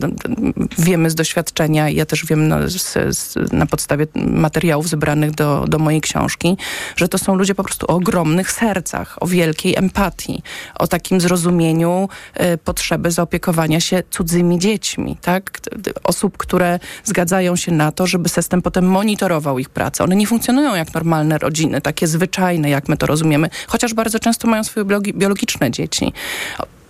wiemy 0.78 1.10
z 1.10 1.16
doświadczenia, 1.16 1.90
ja 1.90 2.06
też 2.06 2.26
wiem 2.26 2.48
no, 2.48 2.70
z, 2.70 3.18
z, 3.18 3.54
na 3.54 3.66
podstawie 3.66 4.08
materiałów 4.16 4.90
zebranych 4.90 5.32
do, 5.32 5.66
do 5.68 5.80
mojej 5.80 6.02
książki, 6.02 6.58
że 6.96 7.08
to 7.08 7.18
są 7.18 7.36
ludzie 7.36 7.56
po 7.56 7.64
prostu 7.64 7.86
o 7.90 7.96
ogromnych 7.96 8.52
sercach, 8.52 9.18
o 9.24 9.28
wielkiej 9.28 9.76
empatii, 9.76 10.44
o 10.80 10.88
takim 10.88 11.22
zrozumieniu 11.22 12.10
y, 12.42 12.58
potrzeby 12.58 13.12
zaopiekowania 13.12 13.80
się 13.80 14.04
cudzymi 14.12 14.60
dziećmi 14.60 14.75
dziećmi, 14.76 15.18
tak? 15.22 15.60
Osób, 16.04 16.38
które 16.38 16.80
zgadzają 17.04 17.56
się 17.56 17.72
na 17.72 17.92
to, 17.92 18.08
żeby 18.08 18.30
system 18.30 18.62
potem 18.62 18.86
monitorował 18.86 19.60
ich 19.60 19.70
pracę. 19.70 20.04
One 20.04 20.16
nie 20.16 20.28
funkcjonują 20.28 20.76
jak 20.76 20.94
normalne 20.94 21.38
rodziny, 21.38 21.82
takie 21.82 22.08
zwyczajne, 22.08 22.70
jak 22.70 22.90
my 22.90 22.98
to 22.98 23.06
rozumiemy, 23.06 23.50
chociaż 23.68 23.94
bardzo 23.94 24.20
często 24.20 24.48
mają 24.48 24.64
swoje 24.64 24.86
biologiczne 25.02 25.72
dzieci. 25.72 26.14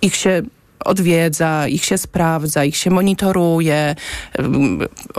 Ich 0.02 0.16
się 0.16 0.42
odwiedza, 0.84 1.68
ich 1.68 1.84
się 1.84 1.98
sprawdza, 1.98 2.64
ich 2.64 2.76
się 2.76 2.90
monitoruje, 2.90 3.94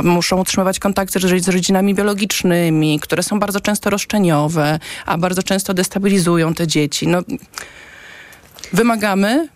muszą 0.04 0.40
utrzymywać 0.40 0.80
kontakty 0.80 1.20
z 1.20 1.50
rodzinami 1.50 1.96
biologicznymi, 1.96 3.00
które 3.00 3.24
są 3.24 3.40
bardzo 3.40 3.60
często 3.60 3.90
roszczeniowe, 3.90 4.80
a 5.06 5.18
bardzo 5.18 5.44
często 5.44 5.74
destabilizują 5.74 6.54
te 6.54 6.68
dzieci. 6.68 7.08
No, 7.08 7.22
wymagamy 8.74 9.48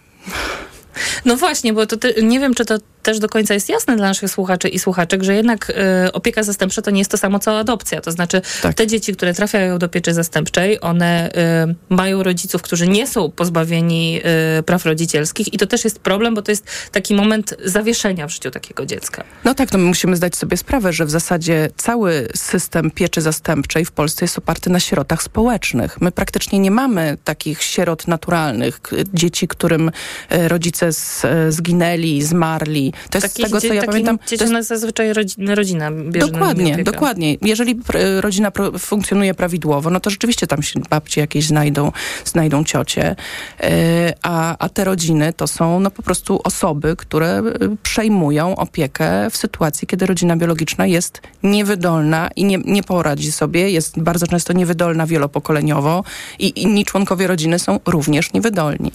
no 1.26 1.38
właśnie, 1.38 1.74
bo 1.74 1.86
to 1.86 1.98
te, 1.98 2.14
nie 2.24 2.40
wiem, 2.40 2.54
czy 2.54 2.66
to 2.66 2.78
też 3.04 3.20
do 3.20 3.30
końca 3.30 3.54
jest 3.54 3.70
jasne 3.70 3.96
dla 3.96 4.08
naszych 4.08 4.32
słuchaczy 4.32 4.70
i 4.70 4.80
słuchaczek, 4.80 5.24
że 5.24 5.36
jednak 5.36 5.70
y, 6.06 6.12
opieka 6.12 6.44
zastępcza 6.44 6.82
to 6.82 6.92
nie 6.92 7.00
jest 7.00 7.12
to 7.12 7.18
samo 7.18 7.40
co 7.40 7.60
adopcja. 7.60 8.02
To 8.02 8.12
znaczy 8.12 8.42
tak. 8.62 8.74
te 8.74 8.88
dzieci, 8.88 9.14
które 9.14 9.34
trafiają 9.34 9.80
do 9.80 9.90
pieczy 9.90 10.14
zastępczej, 10.14 10.82
one 10.82 11.30
y, 11.70 11.76
mają 11.90 12.24
rodziców, 12.24 12.62
którzy 12.62 12.88
nie 12.88 13.08
są 13.08 13.32
pozbawieni 13.32 14.22
y, 14.60 14.64
praw 14.64 14.86
rodzicielskich 14.86 15.54
i 15.54 15.58
to 15.58 15.68
też 15.68 15.84
jest 15.84 16.00
problem, 16.00 16.36
bo 16.36 16.42
to 16.42 16.52
jest 16.52 16.68
taki 16.92 17.14
moment 17.14 17.56
zawieszenia 17.66 18.28
w 18.28 18.32
życiu 18.32 18.52
takiego 18.52 18.86
dziecka. 18.86 19.24
No 19.44 19.54
tak, 19.54 19.72
no 19.72 19.80
my 19.80 19.86
musimy 19.86 20.16
zdać 20.16 20.36
sobie 20.36 20.58
sprawę, 20.58 20.94
że 20.94 21.06
w 21.06 21.12
zasadzie 21.12 21.70
cały 21.78 22.28
system 22.36 22.92
pieczy 22.92 23.22
zastępczej 23.22 23.86
w 23.86 23.92
Polsce 23.92 24.26
jest 24.26 24.38
oparty 24.38 24.70
na 24.70 24.80
sierotach 24.80 25.24
społecznych. 25.24 26.02
My 26.02 26.12
praktycznie 26.12 26.60
nie 26.60 26.72
mamy 26.72 27.18
takich 27.24 27.64
sierot 27.64 28.08
naturalnych, 28.08 28.80
dzieci, 29.14 29.48
którym 29.48 29.92
rodzice 30.30 30.94
z, 30.94 31.26
zginęli, 31.50 32.22
zmarli, 32.22 32.91
to 33.10 33.18
jest 33.18 33.32
z 33.32 33.34
tego, 33.34 33.62
co 33.62 33.74
ja 33.74 33.84
pamiętam... 33.84 34.20
Dzieci 34.28 34.44
jest... 34.44 34.68
zazwyczaj 34.68 35.14
rodzina, 35.14 35.56
rodzina 35.56 35.92
bierze 35.92 36.28
Dokładnie, 36.28 36.84
dokładnie. 36.84 37.38
Jeżeli 37.42 37.80
rodzina 38.20 38.52
funkcjonuje 38.80 39.34
prawidłowo, 39.34 39.90
no 39.90 40.00
to 40.00 40.10
rzeczywiście 40.10 40.48
tam 40.48 40.64
się 40.64 40.80
babci 40.90 41.20
jakieś 41.20 41.46
znajdą, 41.46 41.92
znajdą 42.26 42.64
ciocie, 42.64 43.16
e, 43.60 44.14
a, 44.24 44.58
a 44.58 44.70
te 44.70 44.84
rodziny 44.84 45.34
to 45.34 45.48
są 45.48 45.80
no 45.80 45.92
po 45.92 46.04
prostu 46.04 46.42
osoby, 46.44 46.96
które 46.96 47.28
e, 47.28 47.44
przejmują 47.84 48.56
opiekę 48.56 49.30
w 49.30 49.38
sytuacji, 49.38 49.88
kiedy 49.88 50.06
rodzina 50.06 50.38
biologiczna 50.38 50.86
jest 50.86 51.22
niewydolna 51.44 52.30
i 52.36 52.46
nie, 52.46 52.58
nie 52.66 52.84
poradzi 52.84 53.32
sobie, 53.32 53.70
jest 53.70 54.00
bardzo 54.00 54.28
często 54.28 54.54
niewydolna 54.54 55.06
wielopokoleniowo 55.06 56.04
i 56.40 56.62
inni 56.62 56.86
członkowie 56.86 57.28
rodziny 57.28 57.60
są 57.60 57.80
również 57.86 58.34
niewydolni. 58.34 58.92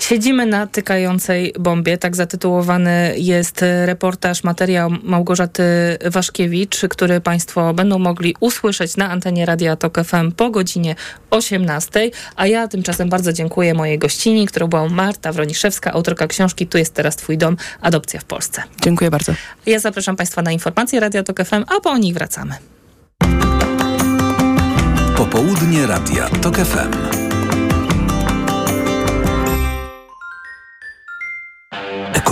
Siedzimy 0.00 0.46
na 0.46 0.66
tykającej 0.66 1.54
bombie, 1.60 1.98
tak 1.98 2.16
zatytułowany 2.16 3.14
jest 3.26 3.64
reportaż, 3.84 4.44
materiał 4.44 4.90
Małgorzaty 5.02 5.62
Waszkiewicz, 6.10 6.80
który 6.90 7.20
Państwo 7.20 7.74
będą 7.74 7.98
mogli 7.98 8.34
usłyszeć 8.40 8.96
na 8.96 9.10
antenie 9.10 9.46
Radia 9.46 9.76
Tok 9.76 10.04
FM 10.04 10.32
po 10.32 10.50
godzinie 10.50 10.94
18. 11.30 12.10
A 12.36 12.46
ja 12.46 12.68
tymczasem 12.68 13.08
bardzo 13.08 13.32
dziękuję 13.32 13.74
mojej 13.74 13.98
gościni, 13.98 14.46
którą 14.46 14.66
była 14.66 14.88
Marta 14.88 15.32
Wroniszewska, 15.32 15.92
autorka 15.92 16.26
książki 16.26 16.66
Tu 16.66 16.78
jest 16.78 16.94
teraz 16.94 17.16
Twój 17.16 17.38
dom, 17.38 17.56
adopcja 17.80 18.20
w 18.20 18.24
Polsce. 18.24 18.62
Dziękuję 18.82 19.10
bardzo. 19.10 19.32
Ja 19.66 19.78
zapraszam 19.78 20.16
Państwa 20.16 20.42
na 20.42 20.52
informacje 20.52 21.00
Radia 21.00 21.22
Tok 21.22 21.44
FM, 21.44 21.64
a 21.76 21.80
po 21.80 21.98
nich 21.98 22.14
wracamy. 22.14 22.54
Popołudnie 25.16 25.86
Radia 25.86 26.28
TOK 26.28 26.56
FM. 26.56 27.31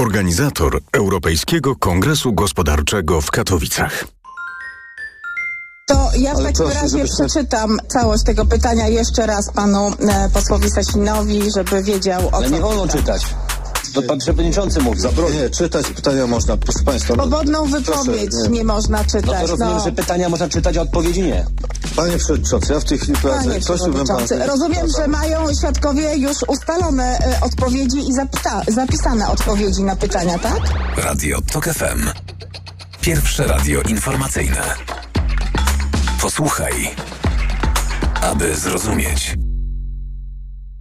organizator 0.00 0.80
Europejskiego 0.92 1.76
Kongresu 1.76 2.32
Gospodarczego 2.32 3.20
w 3.20 3.30
Katowicach. 3.30 4.04
To 5.88 6.10
ja 6.18 6.34
w 6.34 6.36
Ale 6.36 6.44
takim 6.52 6.64
proszę, 6.66 6.80
razie 6.82 7.04
przeczytam 7.04 7.78
całość 7.88 8.24
tego 8.24 8.46
pytania 8.46 8.88
jeszcze 8.88 9.26
raz 9.26 9.52
panu 9.52 9.88
e, 9.88 10.30
posłowi 10.34 10.70
Sasinowi, 10.70 11.50
żeby 11.56 11.82
wiedział 11.82 12.28
o 12.28 12.34
Ale 12.34 12.48
co 12.48 12.54
nie 12.54 12.60
wolno 12.60 12.82
pyta. 12.82 12.98
czytać. 12.98 13.22
To 13.94 14.02
pan 14.02 14.18
przewodniczący 14.18 14.80
mówi. 14.80 15.00
Nie, 15.42 15.50
czytać 15.50 15.86
pytania 15.86 16.26
można, 16.26 16.56
proszę 16.56 16.78
państwa. 16.84 17.14
no, 17.16 17.22
Swobodną 17.22 17.58
proszę, 17.70 17.80
wypowiedź 17.80 18.30
nie 18.50 18.64
można 18.64 18.98
No 18.98 19.04
czytać. 19.04 19.40
to 19.40 19.46
rozumiem, 19.46 19.80
że 19.84 19.92
pytania 19.92 20.28
można 20.28 20.48
czytać, 20.48 20.76
a 20.76 20.82
odpowiedzi 20.82 21.22
nie. 21.22 21.46
Panie 21.96 22.18
przewodniczący, 22.18 22.72
ja 22.72 22.80
w 22.80 22.84
tej 22.84 22.98
chwili 22.98 23.18
Panie 23.22 23.60
przewodniczący, 23.60 24.38
rozumiem, 24.46 24.86
że 24.98 25.08
mają 25.08 25.54
świadkowie 25.54 26.16
już 26.16 26.36
ustalone 26.48 27.18
e, 27.18 27.40
odpowiedzi 27.40 27.98
i 27.98 28.12
zapisane 28.72 29.28
odpowiedzi 29.28 29.82
na 29.82 29.96
pytania, 29.96 30.38
tak? 30.38 30.60
Radio 30.96 31.38
TOK 31.52 31.64
FM. 31.64 32.10
Pierwsze 33.00 33.46
radio 33.46 33.82
informacyjne. 33.82 34.62
Posłuchaj, 36.22 36.90
aby 38.22 38.56
zrozumieć. 38.56 39.36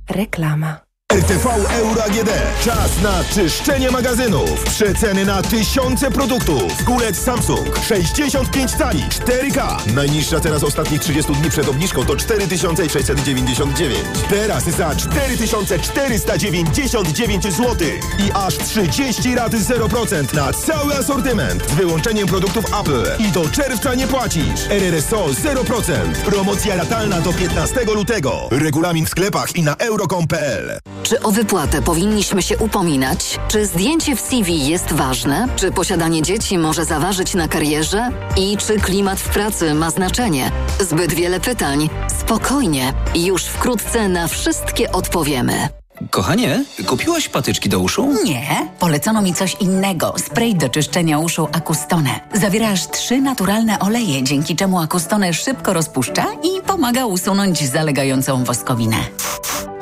Reklama. 0.09 0.88
RTV 1.13 1.49
Euro 1.69 2.03
AGD. 2.03 2.29
Czas 2.65 3.01
na 3.01 3.23
czyszczenie 3.23 3.91
magazynów. 3.91 4.63
Przeceny 4.63 5.25
na 5.25 5.41
tysiące 5.41 6.11
produktów. 6.11 6.83
Kulec 6.85 7.19
Samsung 7.19 7.79
65 7.87 8.71
cali 8.71 9.03
4K. 9.03 9.77
Najniższa 9.93 10.39
cena 10.39 10.59
z 10.59 10.63
ostatnich 10.63 11.01
30 11.01 11.33
dni 11.33 11.49
przed 11.49 11.69
obniżką 11.69 12.05
to 12.05 12.15
4699. 12.15 13.95
Teraz 14.29 14.63
za 14.63 14.95
4499 14.95 17.43
zł. 17.43 17.75
I 18.19 18.31
aż 18.33 18.57
30 18.57 19.35
rat 19.35 19.53
0% 19.53 20.33
na 20.33 20.53
cały 20.53 20.95
asortyment. 20.95 21.69
Z 21.69 21.73
wyłączeniem 21.73 22.27
produktów 22.27 22.65
Apple. 22.81 23.03
I 23.19 23.31
do 23.31 23.49
czerwca 23.49 23.95
nie 23.95 24.07
płacisz. 24.07 24.61
RRSO 24.69 25.25
0%. 25.25 26.13
Promocja 26.25 26.75
ratalna 26.75 27.21
do 27.21 27.33
15 27.33 27.85
lutego. 27.85 28.47
Regulamin 28.51 29.05
w 29.05 29.09
sklepach 29.09 29.55
i 29.55 29.63
na 29.63 29.75
euro.com.pl. 29.75 30.79
Czy 31.09 31.19
o 31.21 31.31
wypłatę 31.31 31.81
powinniśmy 31.81 32.41
się 32.41 32.57
upominać? 32.57 33.39
Czy 33.47 33.65
zdjęcie 33.65 34.15
w 34.15 34.21
CV 34.21 34.67
jest 34.67 34.93
ważne? 34.93 35.47
Czy 35.55 35.71
posiadanie 35.71 36.21
dzieci 36.21 36.57
może 36.57 36.85
zaważyć 36.85 37.33
na 37.33 37.47
karierze? 37.47 38.09
I 38.37 38.57
czy 38.57 38.79
klimat 38.79 39.19
w 39.19 39.29
pracy 39.29 39.73
ma 39.73 39.89
znaczenie? 39.91 40.51
Zbyt 40.79 41.13
wiele 41.13 41.39
pytań. 41.39 41.89
Spokojnie. 42.19 42.93
Już 43.15 43.43
wkrótce 43.43 44.09
na 44.09 44.27
wszystkie 44.27 44.91
odpowiemy. 44.91 45.69
Kochanie, 46.09 46.65
kupiłaś 46.87 47.29
patyczki 47.29 47.69
do 47.69 47.79
uszu? 47.79 48.13
Nie, 48.23 48.67
polecono 48.79 49.21
mi 49.21 49.33
coś 49.33 49.55
innego. 49.59 50.13
Spray 50.17 50.55
do 50.55 50.69
czyszczenia 50.69 51.19
uszu 51.19 51.47
Acustone. 51.51 52.19
Zawiera 52.33 52.69
aż 52.69 52.87
trzy 52.87 53.21
naturalne 53.21 53.79
oleje, 53.79 54.23
dzięki 54.23 54.55
czemu 54.55 54.79
Acustone 54.79 55.33
szybko 55.33 55.73
rozpuszcza 55.73 56.25
i 56.43 56.61
pomaga 56.61 57.05
usunąć 57.05 57.69
zalegającą 57.69 58.43
woskowinę. 58.43 58.97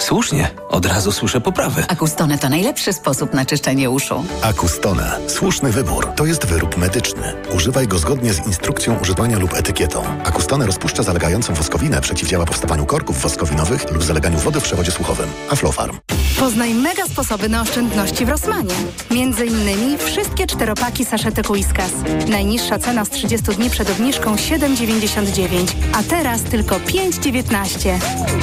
Słusznie, 0.08 0.50
od 0.70 0.86
razu 0.86 1.12
słyszę 1.12 1.42
poprawy. 1.42 1.84
Acustone 1.88 2.38
to 2.38 2.50
najlepszy 2.50 2.94
sposób 2.94 3.34
na 3.34 3.46
czyszczenie 3.46 3.90
uszu. 3.90 4.26
Acustone. 4.42 5.20
Słuszny 5.28 5.72
wybór. 5.72 6.08
To 6.16 6.26
jest 6.26 6.46
wyrób 6.46 6.78
medyczny. 6.78 7.34
Używaj 7.56 7.88
go 7.88 7.98
zgodnie 7.98 8.34
z 8.34 8.48
instrukcją 8.48 9.00
używania 9.00 9.40
lub 9.40 9.54
etykietą. 9.54 10.04
Acustone 10.26 10.66
rozpuszcza 10.66 11.04
zalegającą 11.04 11.54
woskowinę, 11.54 12.02
przeciwdziała 12.02 12.46
powstawaniu 12.46 12.86
korków 12.86 13.22
woskowinowych 13.22 13.92
lub 13.92 14.04
zaleganiu 14.04 14.40
wody 14.40 14.60
w 14.60 14.64
przewodzie 14.64 14.92
słuchowym. 14.92 15.30
Aflofarm. 15.50 15.98
Poznaj 16.40 16.74
mega 16.74 17.06
sposoby 17.06 17.50
na 17.50 17.62
oszczędności 17.62 18.26
w 18.26 18.30
Rosmanie. 18.30 18.74
Między 19.12 19.46
innymi 19.46 19.98
wszystkie 19.98 20.48
czteropaki 20.48 21.06
saszetek 21.06 21.50
Whiskas. 21.50 21.92
Najniższa 22.30 22.80
cena 22.80 23.06
z 23.06 23.10
30 23.10 23.56
dni 23.56 23.70
przed 23.70 23.90
obniżką 23.90 24.36
7,99, 24.36 25.68
a 25.94 26.04
teraz 26.04 26.42
tylko 26.42 26.76
5,19. 26.76 27.90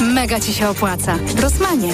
Mega 0.00 0.40
Ci 0.40 0.54
się 0.54 0.68
opłaca. 0.68 1.14
W 1.14 1.40
Rosmanie. 1.40 1.92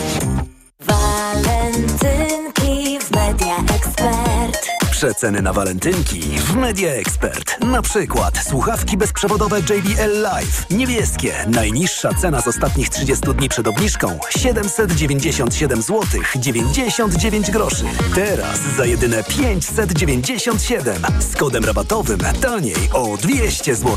Expert. 5.00 5.16
Przeceny 5.16 5.42
na 5.42 5.52
walentynki 5.52 6.20
w 6.20 6.56
Media 6.56 6.92
Expert. 6.92 7.60
Na 7.64 7.82
przykład 7.82 8.38
słuchawki 8.48 8.96
bezprzewodowe 8.96 9.60
JBL 9.60 10.20
Live. 10.22 10.66
Niebieskie. 10.70 11.34
Najniższa 11.46 12.14
cena 12.14 12.42
z 12.42 12.48
ostatnich 12.48 12.88
30 12.88 13.34
dni 13.34 13.48
przed 13.48 13.68
obniżką 13.68 14.18
797 14.30 15.82
zł 15.82 16.20
99 16.36 17.50
groszy. 17.50 17.84
Teraz 18.14 18.60
za 18.76 18.86
jedyne 18.86 19.24
597. 19.24 21.02
Z 21.18 21.36
kodem 21.36 21.64
rabatowym 21.64 22.20
taniej 22.40 22.90
o 22.92 23.16
200 23.16 23.74
zł. 23.74 23.96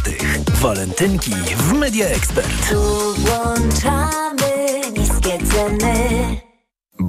Walentynki 0.61 1.31
w 1.57 1.73
Media 1.73 2.07
Expert. 2.07 2.69
Tu 2.69 2.81
włączamy 3.15 4.81
niskie 4.97 5.37
ceny. 5.51 6.52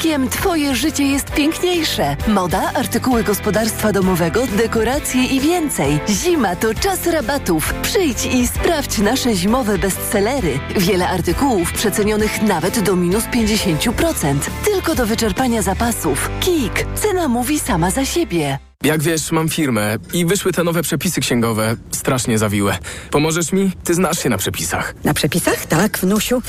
Kikiem 0.00 0.28
Twoje 0.28 0.74
życie 0.74 1.06
jest 1.06 1.30
piękniejsze. 1.30 2.16
Moda, 2.28 2.72
artykuły 2.74 3.24
gospodarstwa 3.24 3.92
domowego, 3.92 4.46
dekoracje 4.46 5.24
i 5.24 5.40
więcej. 5.40 6.00
Zima 6.08 6.56
to 6.56 6.74
czas 6.74 7.06
rabatów. 7.06 7.74
Przyjdź 7.82 8.26
i 8.26 8.46
sprawdź 8.46 8.98
nasze 8.98 9.34
zimowe 9.34 9.78
bestsellery. 9.78 10.58
Wiele 10.76 11.08
artykułów 11.08 11.72
przecenionych 11.72 12.42
nawet 12.42 12.80
do 12.80 12.96
minus 12.96 13.24
50%. 13.24 14.34
Tylko 14.64 14.94
do 14.94 15.06
wyczerpania 15.06 15.62
zapasów. 15.62 16.30
Kik. 16.40 16.86
Cena 16.94 17.28
mówi 17.28 17.58
sama 17.58 17.90
za 17.90 18.04
siebie. 18.04 18.69
Jak 18.84 19.02
wiesz, 19.02 19.32
mam 19.32 19.48
firmę 19.48 19.96
i 20.12 20.26
wyszły 20.26 20.52
te 20.52 20.64
nowe 20.64 20.82
przepisy 20.82 21.20
księgowe, 21.20 21.76
strasznie 21.90 22.38
zawiłe. 22.38 22.78
Pomożesz 23.10 23.52
mi? 23.52 23.72
Ty 23.84 23.94
znasz 23.94 24.22
się 24.22 24.28
na 24.28 24.38
przepisach. 24.38 24.94
Na 25.04 25.14
przepisach? 25.14 25.66
Tak, 25.66 25.98
wnusiu. 25.98 26.42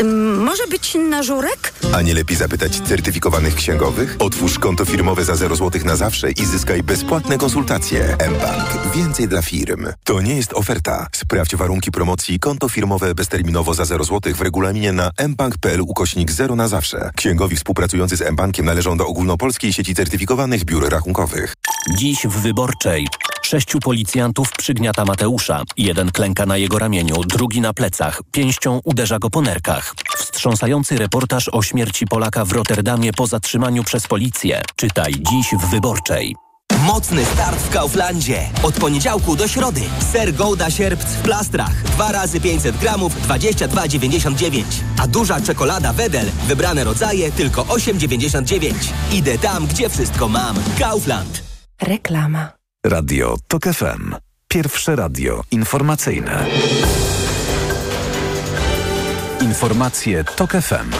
Ym, 0.00 0.44
może 0.44 0.66
być 0.66 0.94
na 1.10 1.22
żurek? 1.22 1.72
A 1.94 2.02
nie 2.02 2.14
lepiej 2.14 2.36
zapytać 2.36 2.80
certyfikowanych 2.80 3.54
księgowych? 3.54 4.16
Otwórz 4.18 4.58
konto 4.58 4.84
firmowe 4.84 5.24
za 5.24 5.36
0 5.36 5.56
zł 5.56 5.80
na 5.84 5.96
zawsze 5.96 6.30
i 6.30 6.44
zyskaj 6.46 6.82
bezpłatne 6.82 7.38
konsultacje. 7.38 8.16
mBank. 8.30 8.94
Więcej 8.96 9.28
dla 9.28 9.42
firm. 9.42 9.86
To 10.04 10.20
nie 10.20 10.36
jest 10.36 10.52
oferta. 10.54 11.06
Sprawdź 11.12 11.56
warunki 11.56 11.90
promocji 11.90 12.38
konto 12.40 12.68
firmowe 12.68 13.14
bezterminowo 13.14 13.74
za 13.74 13.84
0 13.84 14.04
zł 14.04 14.34
w 14.34 14.40
regulaminie 14.40 14.92
na 14.92 15.10
mbank.pl 15.28 15.80
ukośnik 15.80 16.30
0 16.30 16.56
na 16.56 16.68
zawsze. 16.68 17.10
Księgowi 17.16 17.56
współpracujący 17.56 18.16
z 18.16 18.30
mBankiem 18.32 18.66
należą 18.66 18.96
do 18.96 19.06
ogólnopolskiej 19.06 19.72
sieci 19.72 19.94
certyfikowanych 19.94 20.64
biur 20.64 20.88
rachunkowych. 20.88 21.47
Dziś 21.96 22.26
w 22.26 22.40
Wyborczej. 22.40 23.06
Sześciu 23.42 23.78
policjantów 23.78 24.52
przygniata 24.52 25.04
Mateusza. 25.04 25.62
Jeden 25.76 26.10
klęka 26.10 26.46
na 26.46 26.56
jego 26.56 26.78
ramieniu, 26.78 27.24
drugi 27.24 27.60
na 27.60 27.72
plecach. 27.72 28.22
Pięścią 28.32 28.80
uderza 28.84 29.18
go 29.18 29.30
po 29.30 29.42
nerkach. 29.42 29.94
Wstrząsający 30.16 30.98
reportaż 30.98 31.48
o 31.48 31.62
śmierci 31.62 32.06
Polaka 32.06 32.44
w 32.44 32.52
Rotterdamie 32.52 33.12
po 33.12 33.26
zatrzymaniu 33.26 33.84
przez 33.84 34.06
policję. 34.06 34.62
Czytaj 34.76 35.12
dziś 35.12 35.54
w 35.60 35.70
Wyborczej. 35.70 36.47
Mocny 36.86 37.24
start 37.24 37.58
w 37.58 37.70
Kauflandzie. 37.70 38.50
Od 38.62 38.74
poniedziałku 38.74 39.36
do 39.36 39.48
środy. 39.48 39.80
Ser 40.12 40.34
Gouda 40.34 40.70
sierpc 40.70 41.04
w 41.04 41.22
plastrach. 41.22 41.82
Dwa 41.82 42.12
razy 42.12 42.40
500 42.40 42.76
gramów, 42.76 43.12
22,99. 43.28 44.62
A 45.02 45.06
duża 45.06 45.40
czekolada 45.40 45.92
Wedel. 45.92 46.26
Wybrane 46.46 46.84
rodzaje, 46.84 47.32
tylko 47.32 47.62
8,99. 47.62 48.72
Idę 49.12 49.38
tam, 49.38 49.66
gdzie 49.66 49.88
wszystko 49.88 50.28
mam. 50.28 50.56
Kaufland. 50.78 51.42
Reklama. 51.82 52.52
Radio 52.86 53.36
TOK 53.48 53.64
FM. 53.64 54.14
Pierwsze 54.48 54.96
radio 54.96 55.42
informacyjne. 55.50 56.46
Informacje 59.40 60.24
TOK 60.24 60.52
FM. 60.52 60.90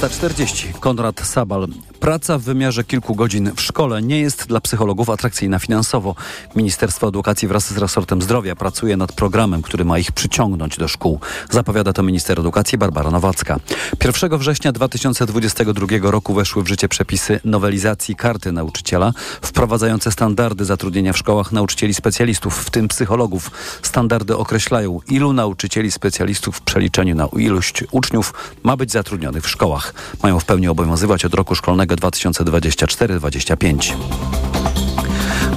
12.40. 0.00 0.78
Konrad 0.80 1.20
Sabal. 1.20 1.68
Praca 2.00 2.38
w 2.38 2.42
wymiarze 2.42 2.84
kilku 2.84 3.14
godzin 3.14 3.52
w 3.56 3.60
szkole 3.60 4.02
nie 4.02 4.20
jest 4.20 4.46
dla 4.46 4.60
psychologów 4.60 5.10
atrakcyjna 5.10 5.58
finansowo. 5.58 6.14
Ministerstwo 6.56 7.08
Edukacji 7.08 7.48
wraz 7.48 7.72
z 7.72 7.78
resortem 7.78 8.22
zdrowia 8.22 8.56
pracuje 8.56 8.96
nad 8.96 9.12
programem, 9.12 9.62
który 9.62 9.84
ma 9.84 9.98
ich 9.98 10.12
przyciągnąć 10.12 10.76
do 10.76 10.88
szkół. 10.88 11.20
Zapowiada 11.50 11.92
to 11.92 12.02
minister 12.02 12.40
edukacji 12.40 12.78
Barbara 12.78 13.10
Nowacka. 13.10 13.60
1 14.04 14.38
września 14.38 14.72
2022 14.72 15.86
roku 16.02 16.34
weszły 16.34 16.62
w 16.62 16.68
życie 16.68 16.88
przepisy 16.88 17.40
nowelizacji 17.44 18.16
karty 18.16 18.52
nauczyciela, 18.52 19.12
wprowadzające 19.42 20.12
standardy 20.12 20.64
zatrudnienia 20.64 21.12
w 21.12 21.18
szkołach 21.18 21.52
nauczycieli 21.52 21.94
specjalistów, 21.94 22.64
w 22.64 22.70
tym 22.70 22.88
psychologów. 22.88 23.50
Standardy 23.82 24.36
określają, 24.36 25.00
ilu 25.08 25.32
nauczycieli 25.32 25.90
specjalistów 25.90 26.56
w 26.56 26.60
przeliczeniu 26.60 27.14
na 27.14 27.28
ilość 27.36 27.84
uczniów 27.90 28.34
ma 28.62 28.76
być 28.76 28.92
zatrudnionych 28.92 29.44
w 29.44 29.48
szkołach. 29.48 29.87
Mają 30.22 30.40
w 30.40 30.44
pełni 30.44 30.68
obowiązywać 30.68 31.24
od 31.24 31.34
roku 31.34 31.54
szkolnego 31.54 31.94
2024-2025. 31.94 34.87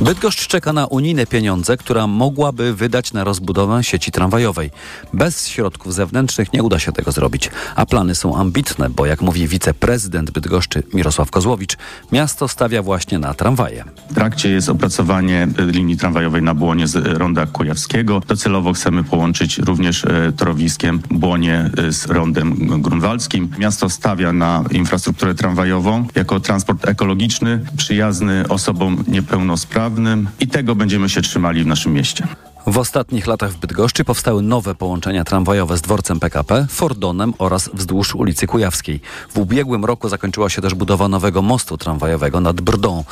Bydgoszcz 0.01 0.47
czeka 0.47 0.73
na 0.73 0.85
unijne 0.85 1.25
pieniądze, 1.25 1.77
która 1.77 2.07
mogłaby 2.07 2.73
wydać 2.73 3.13
na 3.13 3.23
rozbudowę 3.23 3.83
sieci 3.83 4.11
tramwajowej. 4.11 4.71
Bez 5.13 5.47
środków 5.47 5.93
zewnętrznych 5.93 6.53
nie 6.53 6.63
uda 6.63 6.79
się 6.79 6.91
tego 6.91 7.11
zrobić, 7.11 7.49
a 7.75 7.85
plany 7.85 8.15
są 8.15 8.37
ambitne, 8.37 8.89
bo 8.89 9.05
jak 9.05 9.21
mówi 9.21 9.47
wiceprezydent 9.47 10.31
Bydgoszczy 10.31 10.83
Mirosław 10.93 11.31
Kozłowicz, 11.31 11.77
miasto 12.11 12.47
stawia 12.47 12.81
właśnie 12.83 13.19
na 13.19 13.33
tramwaje. 13.33 13.83
W 14.09 14.13
trakcie 14.13 14.49
jest 14.49 14.69
opracowanie 14.69 15.47
linii 15.57 15.97
tramwajowej 15.97 16.41
na 16.41 16.53
Błonie 16.53 16.87
z 16.87 16.95
Ronda 16.95 17.45
Kujawskiego. 17.45 18.21
Docelowo 18.27 18.73
chcemy 18.73 19.03
połączyć 19.03 19.57
również 19.57 20.05
e, 20.05 20.31
torowiskiem 20.37 21.01
Błonie 21.09 21.69
e, 21.77 21.91
z 21.91 22.05
Rondem 22.05 22.81
Grunwaldzkim. 22.81 23.49
Miasto 23.59 23.89
stawia 23.89 24.33
na 24.33 24.63
infrastrukturę 24.71 25.35
tramwajową 25.35 26.07
jako 26.15 26.39
transport 26.39 26.87
ekologiczny, 26.87 27.65
przyjazny 27.77 28.47
osobom 28.47 29.03
niepełnosprawnym 29.07 29.90
i 30.39 30.47
tego 30.47 30.75
będziemy 30.75 31.09
się 31.09 31.21
trzymali 31.21 31.63
w 31.63 31.67
naszym 31.67 31.93
mieście. 31.93 32.27
W 32.67 32.77
ostatnich 32.77 33.27
latach 33.27 33.51
w 33.51 33.57
Bydgoszczy 33.57 34.03
powstały 34.03 34.41
nowe 34.41 34.75
połączenia 34.75 35.23
tramwajowe 35.23 35.77
z 35.77 35.81
dworcem 35.81 36.19
PKP, 36.19 36.67
Fordonem 36.69 37.33
oraz 37.37 37.69
wzdłuż 37.73 38.15
ulicy 38.15 38.47
Kujawskiej. 38.47 38.99
W 39.29 39.37
ubiegłym 39.37 39.85
roku 39.85 40.09
zakończyła 40.09 40.49
się 40.49 40.61
też 40.61 40.73
budowa 40.73 41.07
nowego 41.07 41.41
mostu 41.41 41.77
tramwajowego 41.77 42.41
nad 42.41 42.61
Brdą. 42.61 43.03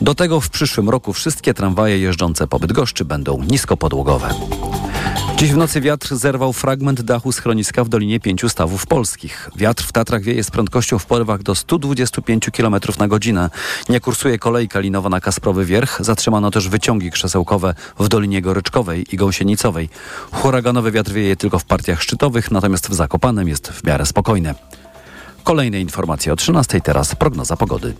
Do 0.00 0.14
tego 0.14 0.40
w 0.40 0.50
przyszłym 0.50 0.90
roku 0.90 1.12
wszystkie 1.12 1.54
tramwaje 1.54 1.98
jeżdżące 1.98 2.46
po 2.46 2.58
Bydgoszczy 2.58 3.04
będą 3.04 3.42
niskopodłogowe. 3.42 4.28
Dziś 5.42 5.52
w 5.52 5.56
nocy 5.56 5.80
wiatr 5.80 6.16
zerwał 6.16 6.52
fragment 6.52 7.00
dachu 7.00 7.32
schroniska 7.32 7.84
w 7.84 7.88
Dolinie 7.88 8.20
Pięciu 8.20 8.48
Stawów 8.48 8.86
Polskich. 8.86 9.50
Wiatr 9.56 9.84
w 9.84 9.92
Tatrach 9.92 10.22
wieje 10.22 10.44
z 10.44 10.50
prędkością 10.50 10.98
w 10.98 11.06
porywach 11.06 11.42
do 11.42 11.54
125 11.54 12.50
km 12.56 12.76
na 12.98 13.08
godzinę. 13.08 13.50
Nie 13.88 14.00
kursuje 14.00 14.38
kolejka 14.38 14.80
linowa 14.80 15.08
na 15.08 15.20
Kasprowy 15.20 15.64
Wierch. 15.64 16.04
Zatrzymano 16.04 16.50
też 16.50 16.68
wyciągi 16.68 17.10
krzesełkowe 17.10 17.74
w 17.98 18.08
Dolinie 18.08 18.42
Goryczkowej 18.42 19.14
i 19.14 19.16
Gąsienicowej. 19.16 19.88
Huraganowy 20.32 20.92
wiatr 20.92 21.12
wieje 21.12 21.36
tylko 21.36 21.58
w 21.58 21.64
partiach 21.64 22.02
szczytowych, 22.02 22.50
natomiast 22.50 22.88
w 22.88 22.94
Zakopanem 22.94 23.48
jest 23.48 23.68
w 23.68 23.84
miarę 23.84 24.06
spokojne. 24.06 24.54
Kolejne 25.44 25.80
informacje 25.80 26.32
o 26.32 26.36
13. 26.36 26.80
Teraz 26.80 27.14
prognoza 27.14 27.56
pogody. 27.56 27.94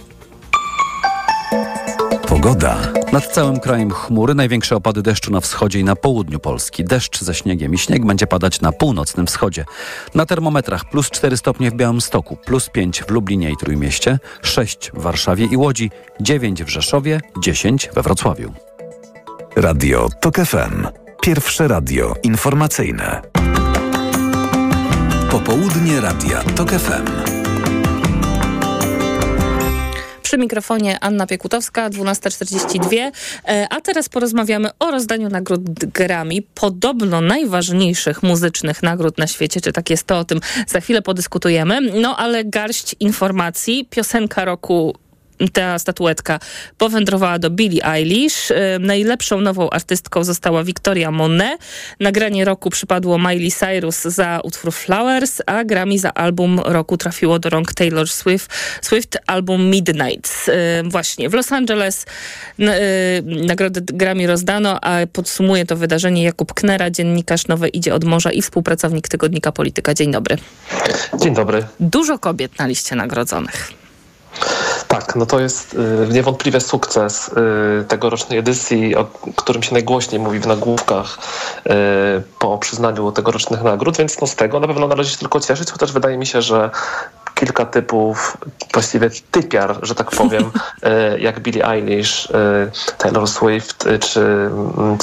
Pogoda. 2.32 2.76
Nad 3.12 3.26
całym 3.26 3.60
krajem 3.60 3.90
chmury, 3.90 4.34
największe 4.34 4.76
opady 4.76 5.02
deszczu 5.02 5.32
na 5.32 5.40
wschodzie 5.40 5.80
i 5.80 5.84
na 5.84 5.96
południu 5.96 6.38
Polski. 6.38 6.84
Deszcz 6.84 7.20
ze 7.20 7.34
śniegiem 7.34 7.74
i 7.74 7.78
śnieg 7.78 8.06
będzie 8.06 8.26
padać 8.26 8.60
na 8.60 8.72
północnym 8.72 9.26
wschodzie. 9.26 9.64
Na 10.14 10.26
termometrach 10.26 10.84
plus 10.84 11.10
4 11.10 11.36
stopnie 11.36 11.70
w 11.70 11.74
Białymstoku, 11.74 12.36
plus 12.36 12.68
5 12.68 13.02
w 13.02 13.10
Lublinie 13.10 13.50
i 13.50 13.56
Trójmieście, 13.56 14.18
6 14.42 14.90
w 14.94 15.02
Warszawie 15.02 15.44
i 15.44 15.56
Łodzi, 15.56 15.90
9 16.20 16.64
w 16.64 16.68
Rzeszowie, 16.68 17.20
10 17.42 17.90
we 17.94 18.02
Wrocławiu. 18.02 18.52
Radio 19.56 20.08
TOK 20.20 20.36
FM. 20.36 20.86
Pierwsze 21.22 21.68
radio 21.68 22.14
informacyjne. 22.22 23.22
Popołudnie 25.30 26.00
Radia 26.00 26.42
TOK 26.42 26.70
FM. 26.70 27.41
Przy 30.32 30.38
mikrofonie 30.38 31.00
Anna 31.00 31.26
Piekutowska, 31.26 31.90
12.42. 31.90 33.12
E, 33.48 33.66
A 33.70 33.80
teraz 33.80 34.08
porozmawiamy 34.08 34.70
o 34.78 34.90
rozdaniu 34.90 35.28
nagród 35.28 35.62
Grammy. 35.72 36.34
Podobno 36.54 37.20
najważniejszych 37.20 38.22
muzycznych 38.22 38.82
nagród 38.82 39.18
na 39.18 39.26
świecie. 39.26 39.60
Czy 39.60 39.72
tak 39.72 39.90
jest, 39.90 40.06
to 40.06 40.18
o 40.18 40.24
tym 40.24 40.40
za 40.66 40.80
chwilę 40.80 41.02
podyskutujemy. 41.02 41.80
No 41.80 42.16
ale 42.16 42.44
garść 42.44 42.96
informacji. 43.00 43.86
Piosenka 43.90 44.44
roku 44.44 44.94
ta 45.52 45.78
statuetka 45.78 46.38
powędrowała 46.78 47.38
do 47.38 47.50
Billie 47.50 47.86
Eilish. 47.86 48.50
E, 48.50 48.78
Najlepszą 48.80 49.40
nową 49.40 49.70
artystką 49.70 50.24
została 50.24 50.64
Victoria 50.64 51.10
Monet. 51.10 51.60
Nagranie 52.00 52.44
roku 52.44 52.70
przypadło 52.70 53.18
Miley 53.18 53.50
Cyrus 53.50 54.02
za 54.02 54.40
utwór 54.44 54.72
Flowers, 54.72 55.42
a 55.46 55.64
Grammy 55.64 55.98
za 55.98 56.14
album 56.14 56.60
roku 56.64 56.96
trafiło 56.96 57.38
do 57.38 57.50
rąk 57.50 57.74
Taylor 57.74 58.08
Swift, 58.08 58.50
Swift 58.82 59.18
album 59.26 59.70
Midnight. 59.70 60.30
E, 60.48 60.82
Właśnie 60.82 61.28
w 61.28 61.34
Los 61.34 61.52
Angeles 61.52 62.06
e, 62.60 62.64
nagrodę 63.22 63.80
Grammy 63.84 64.26
rozdano, 64.26 64.84
a 64.84 65.06
podsumuje 65.12 65.66
to 65.66 65.76
wydarzenie 65.76 66.22
Jakub 66.22 66.54
Knera, 66.54 66.90
dziennikarz 66.90 67.48
Nowe 67.48 67.68
Idzie 67.68 67.94
od 67.94 68.04
Morza 68.04 68.32
i 68.32 68.42
współpracownik 68.42 69.08
tygodnika 69.08 69.52
Polityka. 69.52 69.94
Dzień 69.94 70.12
dobry. 70.12 70.36
Dzień 71.20 71.34
dobry. 71.34 71.66
Dużo 71.80 72.18
kobiet 72.18 72.58
na 72.58 72.66
liście 72.66 72.96
nagrodzonych. 72.96 73.72
Tak, 74.92 75.16
no 75.16 75.26
to 75.26 75.40
jest 75.40 75.74
y, 75.74 76.08
niewątpliwie 76.12 76.60
sukces 76.60 77.28
y, 77.80 77.84
tegorocznej 77.84 78.38
edycji, 78.38 78.96
o 78.96 79.04
którym 79.36 79.62
się 79.62 79.72
najgłośniej 79.72 80.20
mówi 80.20 80.38
w 80.38 80.46
nagłówkach 80.46 81.18
y, 81.66 81.70
po 82.38 82.58
przyznaniu 82.58 83.12
tegorocznych 83.12 83.62
nagród, 83.62 83.96
więc 83.96 84.20
no 84.20 84.26
z 84.26 84.36
tego 84.36 84.60
na 84.60 84.66
pewno 84.66 84.88
należy 84.88 85.10
się 85.10 85.18
tylko 85.18 85.40
cieszyć, 85.40 85.70
chociaż 85.70 85.92
wydaje 85.92 86.18
mi 86.18 86.26
się, 86.26 86.42
że 86.42 86.70
kilka 87.34 87.66
typów, 87.66 88.36
właściwie 88.72 89.10
typiar, 89.30 89.78
że 89.82 89.94
tak 89.94 90.10
powiem, 90.10 90.44
y, 91.14 91.20
jak 91.26 91.40
Billie 91.40 91.68
Eilish, 91.68 92.26
y, 92.26 92.30
Taylor 92.98 93.28
Swift 93.28 93.86
y, 93.86 93.98
czy 93.98 94.20
mm, 94.20 94.98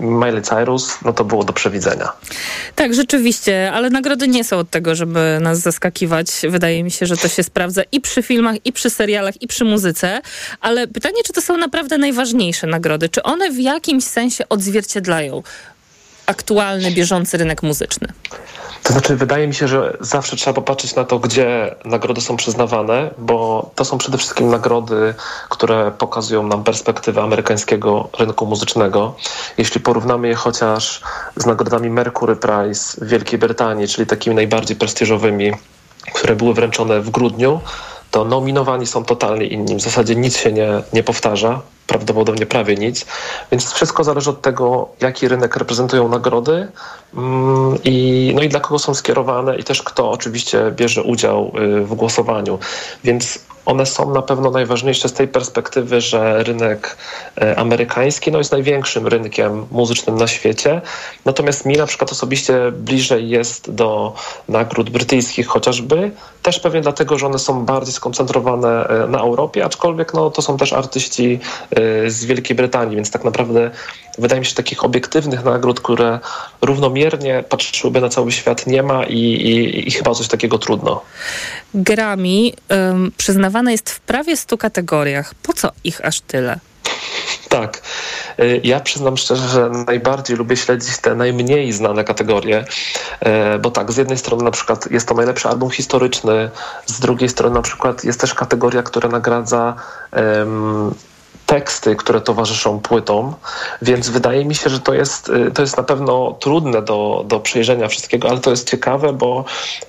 Miley 0.00 0.42
Cyrus, 0.42 0.98
no 1.04 1.12
to 1.12 1.24
było 1.24 1.44
do 1.44 1.52
przewidzenia. 1.52 2.12
Tak, 2.74 2.94
rzeczywiście, 2.94 3.72
ale 3.72 3.90
nagrody 3.90 4.28
nie 4.28 4.44
są 4.44 4.58
od 4.58 4.70
tego, 4.70 4.94
żeby 4.94 5.38
nas 5.40 5.58
zaskakiwać. 5.58 6.30
Wydaje 6.48 6.84
mi 6.84 6.90
się, 6.90 7.06
że 7.06 7.16
to 7.16 7.28
się 7.28 7.42
sprawdza 7.42 7.82
i 7.92 8.00
przy 8.00 8.22
filmach, 8.22 8.56
i 8.64 8.72
przy 8.72 8.90
serialach, 8.90 9.42
i 9.42 9.46
przy 9.46 9.64
muzyce. 9.64 10.20
Ale 10.60 10.86
pytanie, 10.86 11.22
czy 11.26 11.32
to 11.32 11.40
są 11.40 11.56
naprawdę 11.56 11.98
najważniejsze 11.98 12.66
nagrody? 12.66 13.08
Czy 13.08 13.22
one 13.22 13.50
w 13.50 13.58
jakimś 13.60 14.04
sensie 14.04 14.48
odzwierciedlają 14.48 15.42
aktualny, 16.30 16.90
bieżący 16.90 17.36
rynek 17.36 17.62
muzyczny? 17.62 18.08
To 18.82 18.92
znaczy, 18.92 19.16
wydaje 19.16 19.48
mi 19.48 19.54
się, 19.54 19.68
że 19.68 19.96
zawsze 20.00 20.36
trzeba 20.36 20.54
popatrzeć 20.54 20.94
na 20.94 21.04
to, 21.04 21.18
gdzie 21.18 21.74
nagrody 21.84 22.20
są 22.20 22.36
przyznawane, 22.36 23.10
bo 23.18 23.70
to 23.74 23.84
są 23.84 23.98
przede 23.98 24.18
wszystkim 24.18 24.48
nagrody, 24.48 25.14
które 25.48 25.90
pokazują 25.98 26.42
nam 26.42 26.64
perspektywę 26.64 27.22
amerykańskiego 27.22 28.08
rynku 28.18 28.46
muzycznego. 28.46 29.14
Jeśli 29.58 29.80
porównamy 29.80 30.28
je 30.28 30.34
chociaż 30.34 31.00
z 31.36 31.46
nagrodami 31.46 31.90
Mercury 31.90 32.36
Prize 32.36 32.96
w 33.00 33.08
Wielkiej 33.08 33.38
Brytanii, 33.38 33.88
czyli 33.88 34.06
takimi 34.06 34.36
najbardziej 34.36 34.76
prestiżowymi, 34.76 35.52
które 36.14 36.36
były 36.36 36.54
wręczone 36.54 37.00
w 37.00 37.10
grudniu, 37.10 37.60
to 38.10 38.24
nominowani 38.24 38.86
są 38.86 39.04
totalnie 39.04 39.46
inni. 39.46 39.76
W 39.76 39.80
zasadzie 39.80 40.16
nic 40.16 40.36
się 40.36 40.52
nie, 40.52 40.82
nie 40.92 41.02
powtarza, 41.02 41.60
prawdopodobnie 41.90 42.46
prawie 42.46 42.74
nic. 42.74 43.06
Więc 43.50 43.72
wszystko 43.72 44.04
zależy 44.04 44.30
od 44.30 44.40
tego, 44.42 44.88
jaki 45.00 45.28
rynek 45.28 45.56
reprezentują 45.56 46.08
nagrody 46.08 46.68
mm, 47.16 47.78
i, 47.84 48.32
no 48.36 48.42
i 48.42 48.48
dla 48.48 48.60
kogo 48.60 48.78
są 48.78 48.94
skierowane 48.94 49.56
i 49.56 49.64
też 49.64 49.82
kto 49.82 50.10
oczywiście 50.10 50.72
bierze 50.76 51.02
udział 51.02 51.52
y, 51.58 51.84
w 51.84 51.94
głosowaniu. 51.94 52.58
Więc 53.04 53.38
one 53.66 53.86
są 53.86 54.14
na 54.14 54.22
pewno 54.22 54.50
najważniejsze 54.50 55.08
z 55.08 55.12
tej 55.12 55.28
perspektywy, 55.28 56.00
że 56.00 56.42
rynek 56.42 56.96
e, 57.40 57.58
amerykański 57.58 58.32
no, 58.32 58.38
jest 58.38 58.52
największym 58.52 59.06
rynkiem 59.06 59.66
muzycznym 59.70 60.16
na 60.16 60.26
świecie. 60.26 60.80
Natomiast 61.24 61.66
mi 61.66 61.76
na 61.76 61.86
przykład 61.86 62.12
osobiście 62.12 62.72
bliżej 62.72 63.28
jest 63.28 63.74
do 63.74 64.14
nagród 64.48 64.90
brytyjskich 64.90 65.46
chociażby, 65.46 66.10
też 66.42 66.60
pewnie 66.60 66.80
dlatego, 66.80 67.18
że 67.18 67.26
one 67.26 67.38
są 67.38 67.64
bardziej 67.64 67.94
skoncentrowane 67.94 68.86
e, 68.86 69.06
na 69.06 69.18
Europie, 69.18 69.64
aczkolwiek 69.64 70.14
no, 70.14 70.30
to 70.30 70.42
są 70.42 70.56
też 70.56 70.72
artyści 70.72 71.38
e, 71.70 72.10
z 72.10 72.24
Wielkiej 72.24 72.56
Brytanii, 72.56 72.96
więc 72.96 73.10
tak 73.10 73.24
naprawdę 73.24 73.70
wydaje 74.18 74.40
mi 74.40 74.46
się, 74.46 74.54
takich 74.54 74.84
obiektywnych 74.84 75.44
nagród, 75.44 75.80
które 75.80 76.18
równomiernie 76.62 77.44
patrzyłyby 77.48 78.00
na 78.00 78.08
cały 78.08 78.32
świat 78.32 78.66
nie 78.66 78.82
ma 78.82 79.04
i, 79.04 79.18
i, 79.18 79.88
i 79.88 79.90
chyba 79.90 80.14
coś 80.14 80.28
takiego 80.28 80.58
trudno. 80.58 81.02
Grammy 81.74 82.50
um, 82.68 83.12
przyznawane 83.16 83.72
jest 83.72 83.90
w 83.90 84.00
prawie 84.00 84.36
100 84.36 84.58
kategoriach. 84.58 85.34
Po 85.34 85.52
co 85.52 85.70
ich 85.84 86.04
aż 86.04 86.20
tyle? 86.20 86.60
Tak. 87.48 87.82
Y, 88.40 88.60
ja 88.64 88.80
przyznam 88.80 89.16
szczerze, 89.16 89.48
że 89.48 89.70
najbardziej 89.86 90.36
lubię 90.36 90.56
śledzić 90.56 90.98
te 90.98 91.14
najmniej 91.14 91.72
znane 91.72 92.04
kategorie, 92.04 92.64
y, 93.54 93.58
bo 93.58 93.70
tak, 93.70 93.92
z 93.92 93.96
jednej 93.96 94.18
strony 94.18 94.44
na 94.44 94.50
przykład 94.50 94.90
jest 94.90 95.08
to 95.08 95.14
najlepszy 95.14 95.48
album 95.48 95.70
historyczny, 95.70 96.50
z 96.86 97.00
drugiej 97.00 97.28
strony 97.28 97.54
na 97.54 97.62
przykład 97.62 98.04
jest 98.04 98.20
też 98.20 98.34
kategoria, 98.34 98.82
która 98.82 99.08
nagradza 99.08 99.74
um, 100.12 100.94
teksty, 101.50 101.96
które 101.96 102.20
towarzyszą 102.20 102.80
płytom, 102.80 103.34
więc 103.82 104.08
wydaje 104.08 104.44
mi 104.44 104.54
się, 104.54 104.70
że 104.70 104.80
to 104.80 104.94
jest, 104.94 105.28
y, 105.28 105.50
to 105.50 105.62
jest 105.62 105.76
na 105.76 105.82
pewno 105.82 106.32
trudne 106.32 106.82
do, 106.82 107.24
do 107.26 107.40
przejrzenia 107.40 107.88
wszystkiego, 107.88 108.28
ale 108.28 108.40
to 108.40 108.50
jest 108.50 108.70
ciekawe, 108.70 109.12
bo 109.12 109.44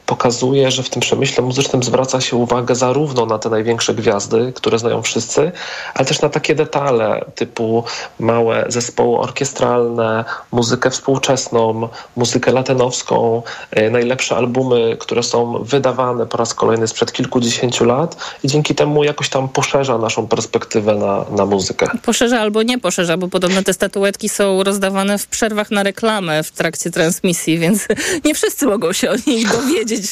pokazuje, 0.06 0.72
że 0.72 0.84
w 0.84 0.90
tym 0.90 1.02
przemyśle 1.02 1.44
muzycznym 1.44 1.84
zwraca 1.84 2.22
się 2.22 2.36
uwagę 2.36 2.76
zarówno 2.76 3.26
na 3.26 3.40
te 3.40 3.50
największe 3.50 3.94
gwiazdy, 3.94 4.54
które 4.56 4.80
znają 4.80 5.02
wszyscy, 5.02 5.52
ale 5.94 6.06
też 6.06 6.22
na 6.22 6.30
takie 6.30 6.56
detale 6.56 7.26
typu 7.36 7.84
małe 8.20 8.66
zespoły 8.68 9.20
orkiestralne, 9.20 10.26
muzykę 10.52 10.90
współczesną, 10.90 11.90
muzykę 12.16 12.52
latenowską, 12.52 13.42
y, 13.78 13.92
najlepsze 13.92 14.36
albumy, 14.36 14.98
które 15.00 15.24
są 15.24 15.64
wydawane 15.64 16.26
po 16.26 16.38
raz 16.38 16.54
kolejny 16.54 16.88
sprzed 16.88 17.12
kilkudziesięciu 17.12 17.86
lat 17.86 18.18
i 18.44 18.48
dzięki 18.48 18.76
temu 18.76 19.04
jakoś 19.04 19.30
tam 19.30 19.50
poszerza 19.50 19.98
naszą 19.98 20.28
perspektywę 20.28 20.96
na, 20.96 21.26
na 21.30 21.51
muzykę. 21.52 21.90
Poszerza 22.02 22.40
albo 22.40 22.64
nie 22.64 22.80
poszerza, 22.80 23.18
bo 23.18 23.28
podobno 23.28 23.64
te 23.64 23.74
statuetki 23.74 24.30
są 24.30 24.64
rozdawane 24.64 25.18
w 25.18 25.28
przerwach 25.28 25.72
na 25.72 25.84
reklamę 25.84 26.44
w 26.44 26.52
trakcie 26.52 26.92
transmisji, 26.92 27.60
więc 27.60 27.88
nie 28.26 28.36
wszyscy 28.36 28.66
mogą 28.66 28.94
się 28.94 29.10
o 29.10 29.16
nich 29.28 29.52
dowiedzieć 29.52 30.06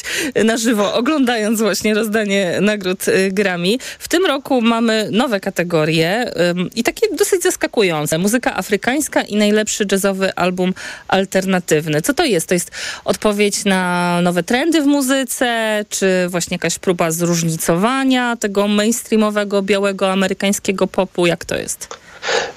na 0.44 0.56
żywo, 0.56 0.94
oglądając 0.94 1.60
właśnie 1.60 1.94
rozdanie 1.94 2.58
nagród 2.60 3.08
y, 3.08 3.30
Grammy. 3.32 3.76
W 3.98 4.08
tym 4.08 4.26
roku 4.26 4.60
mamy 4.62 5.08
nowe 5.12 5.40
kategorie 5.40 6.32
i 6.74 6.82
takie 6.82 7.16
dosyć 7.16 7.42
zaskakujące. 7.42 8.18
Muzyka 8.18 8.56
afrykańska 8.56 9.22
i 9.22 9.36
najlepszy 9.36 9.86
jazzowy 9.92 10.34
album 10.34 10.74
alternatywny. 11.08 12.02
Co 12.02 12.14
to 12.14 12.24
jest? 12.24 12.48
To 12.48 12.54
jest 12.54 12.70
odpowiedź 13.04 13.64
na 13.64 14.20
nowe 14.22 14.42
trendy 14.42 14.82
w 14.82 14.86
muzyce, 14.86 15.84
czy 15.88 16.26
właśnie 16.28 16.54
jakaś 16.54 16.78
próba 16.78 17.10
zróżnicowania 17.10 18.36
tego 18.36 18.68
mainstreamowego, 18.68 19.62
białego, 19.62 20.12
amerykańskiego 20.12 20.86
popu? 20.86 21.26
Jak 21.30 21.44
to 21.44 21.56
jest? 21.56 21.88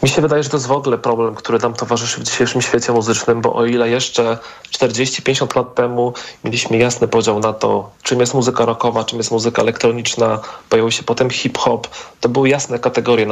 Mi 0.03 0.09
się 0.09 0.21
wydaje, 0.21 0.43
że 0.43 0.49
to 0.49 0.57
jest 0.57 0.67
w 0.67 0.71
ogóle 0.71 0.97
problem, 0.97 1.35
który 1.35 1.59
nam 1.59 1.73
towarzyszy 1.73 2.21
w 2.21 2.23
dzisiejszym 2.23 2.61
świecie 2.61 2.93
muzycznym, 2.93 3.41
bo 3.41 3.55
o 3.55 3.65
ile 3.65 3.89
jeszcze 3.89 4.37
40-50 4.71 5.55
lat 5.55 5.75
temu 5.75 6.13
mieliśmy 6.43 6.77
jasny 6.77 7.07
podział 7.07 7.39
na 7.39 7.53
to, 7.53 7.89
czym 8.03 8.19
jest 8.19 8.33
muzyka 8.33 8.65
rockowa, 8.65 9.03
czym 9.03 9.17
jest 9.17 9.31
muzyka 9.31 9.61
elektroniczna, 9.61 10.39
pojawił 10.69 10.91
się 10.91 11.03
potem 11.03 11.29
hip-hop, 11.29 11.87
to 12.19 12.29
były 12.29 12.49
jasne 12.49 12.79
kategorie. 12.79 13.27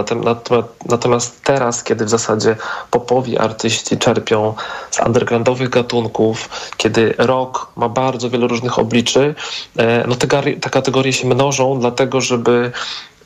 Natomiast 0.86 1.44
teraz, 1.44 1.84
kiedy 1.84 2.06
w 2.06 2.10
zasadzie 2.10 2.56
popowi 2.92 3.38
artyści 3.38 3.98
czerpią 3.98 4.54
z 4.92 5.00
undergroundowych 5.00 5.70
gatunków, 5.70 6.50
kiedy 6.78 7.14
rock 7.18 7.68
ma 7.76 7.90
bardzo 7.90 8.30
wiele 8.30 8.48
różnych 8.48 8.80
obliczy, 8.80 9.36
e, 9.78 10.08
no 10.08 10.16
te, 10.16 10.28
te 10.56 10.70
kategorie 10.70 11.14
się 11.14 11.28
mnożą, 11.28 11.80
dlatego 11.80 12.22
żeby 12.22 12.72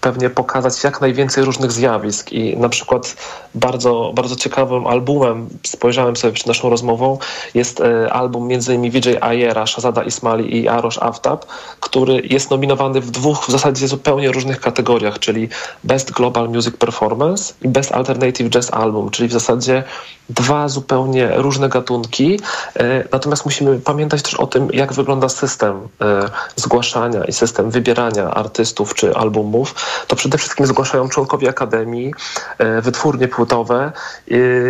pewnie 0.05 0.29
pokazać 0.29 0.83
jak 0.83 1.01
najwięcej 1.01 1.43
różnych 1.43 1.71
zjawisk. 1.71 2.31
I 2.31 2.57
na 2.57 2.69
przykład 2.69 3.15
bardzo, 3.55 4.11
bardzo 4.15 4.35
ciekawym 4.35 4.87
albumem, 4.87 5.49
spojrzałem 5.63 6.15
sobie 6.15 6.33
przed 6.33 6.47
naszą 6.47 6.69
rozmową, 6.69 7.17
jest 7.53 7.81
e, 7.81 8.13
album 8.13 8.51
innymi 8.51 8.91
Vijay 8.91 9.17
Ayera, 9.21 9.67
Shazada 9.67 10.03
Ismaili 10.03 10.57
i 10.57 10.67
Arosh 10.67 10.97
Aftab, 11.01 11.45
który 11.79 12.21
jest 12.29 12.51
nominowany 12.51 13.01
w 13.01 13.11
dwóch 13.11 13.45
w 13.47 13.51
zasadzie 13.51 13.87
zupełnie 13.87 14.31
różnych 14.31 14.59
kategoriach, 14.59 15.19
czyli 15.19 15.49
Best 15.83 16.11
Global 16.11 16.49
Music 16.49 16.77
Performance 16.77 17.53
i 17.61 17.67
Best 17.67 17.91
Alternative 17.91 18.49
Jazz 18.49 18.73
Album, 18.73 19.09
czyli 19.09 19.29
w 19.29 19.33
zasadzie 19.33 19.83
dwa 20.29 20.67
zupełnie 20.67 21.31
różne 21.35 21.69
gatunki. 21.69 22.39
E, 22.79 23.03
natomiast 23.11 23.45
musimy 23.45 23.79
pamiętać 23.79 24.21
też 24.21 24.33
o 24.33 24.47
tym, 24.47 24.69
jak 24.73 24.93
wygląda 24.93 25.29
system 25.29 25.88
e, 26.01 26.29
zgłaszania 26.55 27.23
i 27.23 27.33
system 27.33 27.71
wybierania 27.71 28.31
artystów 28.31 28.95
czy 28.95 29.15
albumów. 29.15 29.75
To 30.07 30.15
przede 30.15 30.38
wszystkim 30.38 30.65
zgłaszają 30.65 31.09
członkowie 31.09 31.49
Akademii, 31.49 32.13
e, 32.57 32.81
wytwórnie 32.81 33.27
płytowe 33.27 33.91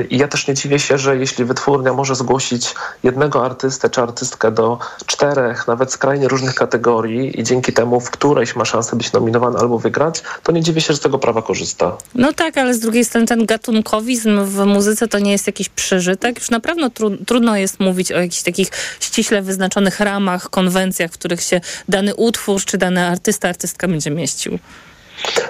i 0.09 0.17
ja 0.17 0.27
też 0.27 0.47
nie 0.47 0.53
dziwię 0.53 0.79
się, 0.79 0.97
że 0.97 1.17
jeśli 1.17 1.45
wytwórnia 1.45 1.93
może 1.93 2.15
zgłosić 2.15 2.75
jednego 3.03 3.45
artystę 3.45 3.89
czy 3.89 4.01
artystkę 4.01 4.51
do 4.51 4.79
czterech, 5.05 5.67
nawet 5.67 5.91
skrajnie 5.91 6.27
różnych 6.27 6.55
kategorii 6.55 7.39
i 7.39 7.43
dzięki 7.43 7.73
temu 7.73 7.99
w 7.99 8.11
którejś 8.11 8.55
ma 8.55 8.65
szansę 8.65 8.95
być 8.95 9.13
nominowany 9.13 9.59
albo 9.59 9.79
wygrać, 9.79 10.23
to 10.43 10.51
nie 10.51 10.61
dziwię 10.61 10.81
się, 10.81 10.93
że 10.93 10.97
z 10.97 11.01
tego 11.01 11.19
prawa 11.19 11.41
korzysta. 11.41 11.97
No 12.15 12.33
tak, 12.33 12.57
ale 12.57 12.73
z 12.73 12.79
drugiej 12.79 13.05
strony 13.05 13.27
ten 13.27 13.45
gatunkowizm 13.45 14.45
w 14.45 14.65
muzyce 14.65 15.07
to 15.07 15.19
nie 15.19 15.31
jest 15.31 15.44
jest 15.45 15.59
jakiś 15.59 15.69
przeżytek. 15.69 16.39
Już 16.39 16.49
naprawdę 16.49 16.89
tru 16.89 17.17
trudno 17.17 17.57
jest 17.57 17.79
mówić 17.79 18.11
o 18.11 18.19
jakichś 18.19 18.41
takich 18.41 18.69
ściśle 18.99 19.41
wyznaczonych 19.41 19.99
ramach, 19.99 20.49
konwencjach, 20.49 21.11
w 21.11 21.13
których 21.13 21.41
się 21.41 21.61
dany 21.89 22.15
utwór 22.15 22.65
czy 22.65 22.77
dany 22.77 23.05
artysta, 23.05 23.49
artystka 23.49 23.87
będzie 23.87 24.11
mieścił. 24.11 24.59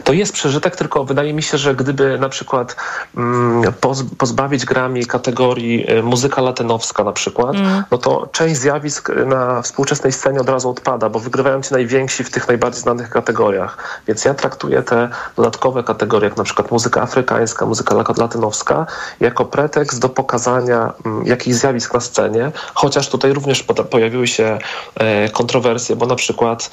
To 0.04 0.14
jest 0.14 0.34
przeżytek, 0.34 0.76
tylko 0.76 1.06
wydaje 1.06 1.34
mi 1.34 1.44
się, 1.44 1.58
że 1.58 1.76
gdyby 1.76 2.20
na 2.20 2.30
przykład 2.30 2.76
mm, 3.18 3.74
pozbawić 4.18 4.66
Grammy 4.66 5.06
kategorii 5.06 5.92
y, 5.92 6.04
muzyka 6.04 6.42
latenowska 6.42 7.04
na 7.04 7.12
przykład, 7.12 7.56
mm. 7.56 7.84
no 7.92 7.98
to 7.98 8.30
część 8.32 8.56
zjawisk 8.56 9.12
na 9.26 9.62
współczesnej 9.62 10.14
scenie 10.14 10.40
od 10.40 10.50
razu 10.50 10.70
odpada, 10.70 11.10
bo 11.10 11.20
wygrywają 11.20 11.62
ci 11.62 11.74
najwięksi 11.74 12.24
w 12.24 12.32
tych 12.32 12.48
najbardziej 12.48 12.82
znanych 12.82 13.10
kategoriach. 13.10 14.02
Więc 14.08 14.26
ja 14.26 14.34
traktuję 14.34 14.84
te 14.84 15.10
dodatkowe 15.36 15.84
kategorie, 15.84 16.30
jak 16.30 16.38
na 16.38 16.44
przykład 16.44 16.72
muzyka 16.72 17.02
afrykańska, 17.02 17.66
muzyka 17.66 17.96
latenowska, 18.18 18.86
jako 19.20 19.46
pretekst 19.46 20.00
do 20.00 20.10
pokazania 20.10 20.94
mm, 21.06 21.26
jakichś 21.26 21.56
zjawisk 21.56 21.94
na 21.94 22.00
scenie, 22.00 22.52
chociaż 22.74 23.10
tutaj 23.10 23.34
również 23.34 23.64
pojawiły 23.64 24.28
się 24.28 24.58
e, 24.96 25.30
kontrowersje, 25.30 25.96
bo 25.96 26.06
na 26.06 26.16
przykład 26.16 26.70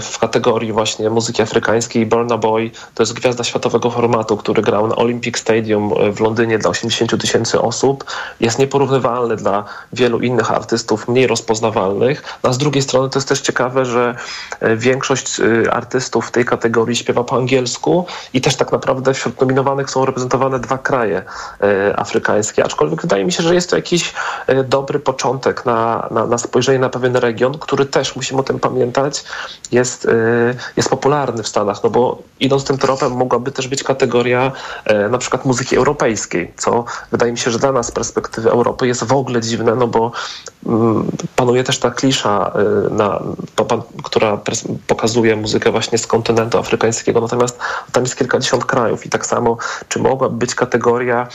w 0.00 0.18
kategorii 0.18 0.72
właśnie 0.72 1.10
muzyki 1.10 1.42
afrykańskiej 1.42 2.06
Burna 2.06 2.38
Boy 2.38 2.70
to 2.94 3.02
jest 3.02 3.12
gwiazda 3.12 3.44
światowego 3.44 3.90
formatu, 3.90 4.36
który 4.36 4.62
grał 4.62 4.86
na 4.86 4.96
Olympic 4.96 5.38
Stadium 5.38 5.94
w 6.12 6.20
Londynie 6.20 6.58
dla 6.58 6.70
80 6.70 7.20
tysięcy 7.20 7.60
osób. 7.60 8.04
Jest 8.40 8.58
nieporównywalny 8.58 9.36
dla 9.36 9.64
wielu 9.92 10.20
innych 10.20 10.50
artystów, 10.50 11.08
mniej 11.08 11.26
rozpoznawalnych. 11.26 12.22
No, 12.42 12.50
a 12.50 12.52
z 12.52 12.58
drugiej 12.58 12.82
strony 12.82 13.10
to 13.10 13.18
jest 13.18 13.28
też 13.28 13.40
ciekawe, 13.40 13.84
że 13.84 14.14
e, 14.60 14.76
większość 14.76 15.40
artystów 15.70 16.26
w 16.26 16.30
tej 16.30 16.44
kategorii 16.44 16.96
śpiewa 16.96 17.24
po 17.24 17.36
angielsku 17.36 18.06
i 18.32 18.40
też 18.40 18.56
tak 18.56 18.72
naprawdę 18.72 19.14
wśród 19.14 19.40
nominowanych 19.40 19.90
są 19.90 20.04
reprezentowane 20.04 20.58
dwa 20.58 20.78
kraje 20.78 21.22
afrykańskie. 21.96 22.64
Aczkolwiek 22.64 23.02
wydaje 23.02 23.24
mi 23.24 23.32
się, 23.32 23.42
że 23.42 23.54
jest 23.54 23.70
to 23.70 23.76
jakiś 23.76 24.12
dobry 24.64 24.98
początek 24.98 25.66
na, 25.66 26.08
na, 26.10 26.26
na 26.26 26.38
spojrzenie 26.38 26.78
na 26.78 26.88
pewien 26.88 27.16
region, 27.16 27.58
który 27.58 27.86
też, 27.86 28.16
musimy 28.16 28.40
o 28.40 28.44
tym 28.44 28.58
pamiętać, 28.58 29.24
jest, 29.72 30.08
jest 30.76 30.88
popularny 30.88 31.42
w 31.42 31.48
Stanach, 31.48 31.84
no 31.84 31.90
bo 31.90 32.22
idąc 32.40 32.64
tym 32.64 32.78
tropem 32.78 33.12
mogłaby 33.12 33.52
też 33.52 33.68
być 33.68 33.82
kategoria 33.82 34.52
e, 34.84 35.08
na 35.08 35.18
przykład 35.18 35.44
muzyki 35.44 35.76
europejskiej, 35.76 36.52
co 36.56 36.84
wydaje 37.10 37.32
mi 37.32 37.38
się, 37.38 37.50
że 37.50 37.58
dla 37.58 37.72
nas 37.72 37.86
z 37.86 37.90
perspektywy 37.90 38.50
Europy 38.50 38.86
jest 38.86 39.04
w 39.04 39.12
ogóle 39.12 39.40
dziwne, 39.40 39.74
no 39.74 39.86
bo 39.86 40.12
mm, 40.66 41.10
panuje 41.36 41.64
też 41.64 41.78
ta 41.78 41.90
klisza, 41.90 42.52
e, 42.54 42.94
na, 42.94 43.22
która 44.02 44.40
pokazuje 44.86 45.36
muzykę 45.36 45.70
właśnie 45.70 45.98
z 45.98 46.06
kontynentu 46.06 46.58
afrykańskiego, 46.58 47.20
natomiast 47.20 47.58
tam 47.92 48.02
jest 48.02 48.16
kilkadziesiąt 48.16 48.64
krajów 48.64 49.06
i 49.06 49.08
tak 49.08 49.26
samo, 49.26 49.56
czy 49.88 49.98
mogłaby 49.98 50.36
być 50.36 50.54
kategoria 50.54 51.28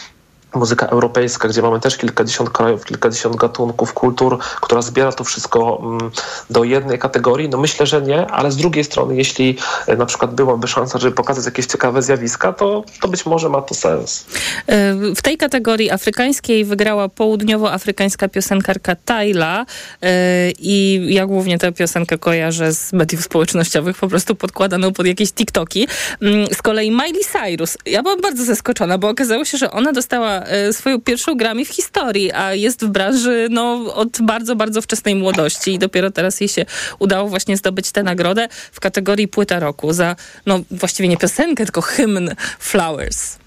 muzyka 0.57 0.85
europejska, 0.87 1.47
gdzie 1.47 1.61
mamy 1.61 1.79
też 1.79 1.97
kilkadziesiąt 1.97 2.49
krajów, 2.49 2.85
kilkadziesiąt 2.85 3.35
gatunków, 3.35 3.93
kultur, 3.93 4.37
która 4.61 4.81
zbiera 4.81 5.11
to 5.11 5.23
wszystko 5.23 5.81
mm, 5.83 6.11
do 6.49 6.63
jednej 6.63 6.99
kategorii? 6.99 7.49
No 7.49 7.57
myślę, 7.57 7.85
że 7.85 8.01
nie, 8.01 8.27
ale 8.27 8.51
z 8.51 8.57
drugiej 8.57 8.83
strony, 8.83 9.15
jeśli 9.15 9.57
e, 9.87 9.95
na 9.95 10.05
przykład 10.05 10.35
byłaby 10.35 10.67
szansa, 10.67 10.99
żeby 10.99 11.15
pokazać 11.15 11.45
jakieś 11.45 11.65
ciekawe 11.65 12.01
zjawiska, 12.01 12.53
to, 12.53 12.83
to 13.01 13.07
być 13.07 13.25
może 13.25 13.49
ma 13.49 13.61
to 13.61 13.75
sens. 13.75 14.25
E, 14.67 14.93
W 15.15 15.21
tej 15.21 15.37
kategorii 15.37 15.91
afrykańskiej 15.91 16.65
wygrała 16.65 17.09
południowoafrykańska 17.09 18.27
piosenkarka 18.27 18.95
Tyla 18.95 19.65
e, 20.01 20.51
i 20.51 21.05
ja 21.13 21.25
głównie 21.25 21.57
tę 21.57 21.71
piosenkę 21.71 22.17
kojarzę 22.17 22.73
z 22.73 22.93
mediów 22.93 23.23
społecznościowych, 23.23 23.97
po 23.97 24.07
prostu 24.07 24.35
podkładaną 24.35 24.93
pod 24.93 25.07
jakieś 25.07 25.31
TikToki. 25.31 25.87
Mm, 26.21 26.47
Z 26.53 26.61
kolei 26.61 26.91
Miley 26.91 27.23
Cyrus, 27.31 27.77
ja 27.85 28.03
byłam 28.03 28.21
bardzo 28.21 28.45
zaskoczona, 28.45 28.97
bo 28.97 29.09
okazało 29.09 29.45
się, 29.45 29.57
że 29.57 29.71
ona 29.71 29.91
dostała 29.93 30.41
swoją 30.71 31.01
pierwszą 31.01 31.35
Grammy 31.35 31.65
w 31.65 31.69
historii, 31.69 32.31
a 32.31 32.53
jest 32.53 32.85
w 32.85 32.89
branży 32.89 33.47
no, 33.51 33.95
od 33.95 34.21
bardzo, 34.21 34.55
bardzo 34.55 34.81
wczesnej 34.81 35.15
młodości 35.15 35.73
i 35.73 35.79
dopiero 35.79 36.11
teraz 36.11 36.41
jej 36.41 36.47
się 36.47 36.65
udało 36.99 37.29
właśnie 37.29 37.57
zdobyć 37.57 37.91
tę 37.91 38.03
nagrodę 38.03 38.47
w 38.71 38.79
kategorii 38.79 39.27
płyta 39.27 39.59
roku 39.59 39.93
za, 39.93 40.15
no 40.45 40.59
właściwie 40.71 41.09
nie 41.09 41.17
piosenkę, 41.17 41.63
tylko 41.63 41.81
hymn 41.81 42.35
Flowers. 42.59 43.37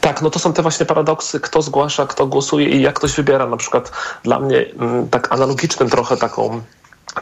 Tak, 0.00 0.22
no 0.22 0.30
to 0.30 0.38
są 0.38 0.52
te 0.52 0.62
właśnie 0.62 0.86
paradoksy, 0.86 1.40
kto 1.40 1.62
zgłasza, 1.62 2.06
kto 2.06 2.26
głosuje 2.26 2.68
i 2.68 2.82
jak 2.82 2.94
ktoś 2.94 3.12
wybiera. 3.12 3.46
Na 3.46 3.56
przykład 3.56 3.92
dla 4.22 4.40
mnie 4.40 4.66
mm, 4.78 5.08
tak 5.08 5.32
analogicznym 5.32 5.90
trochę 5.90 6.16
taką 6.16 6.62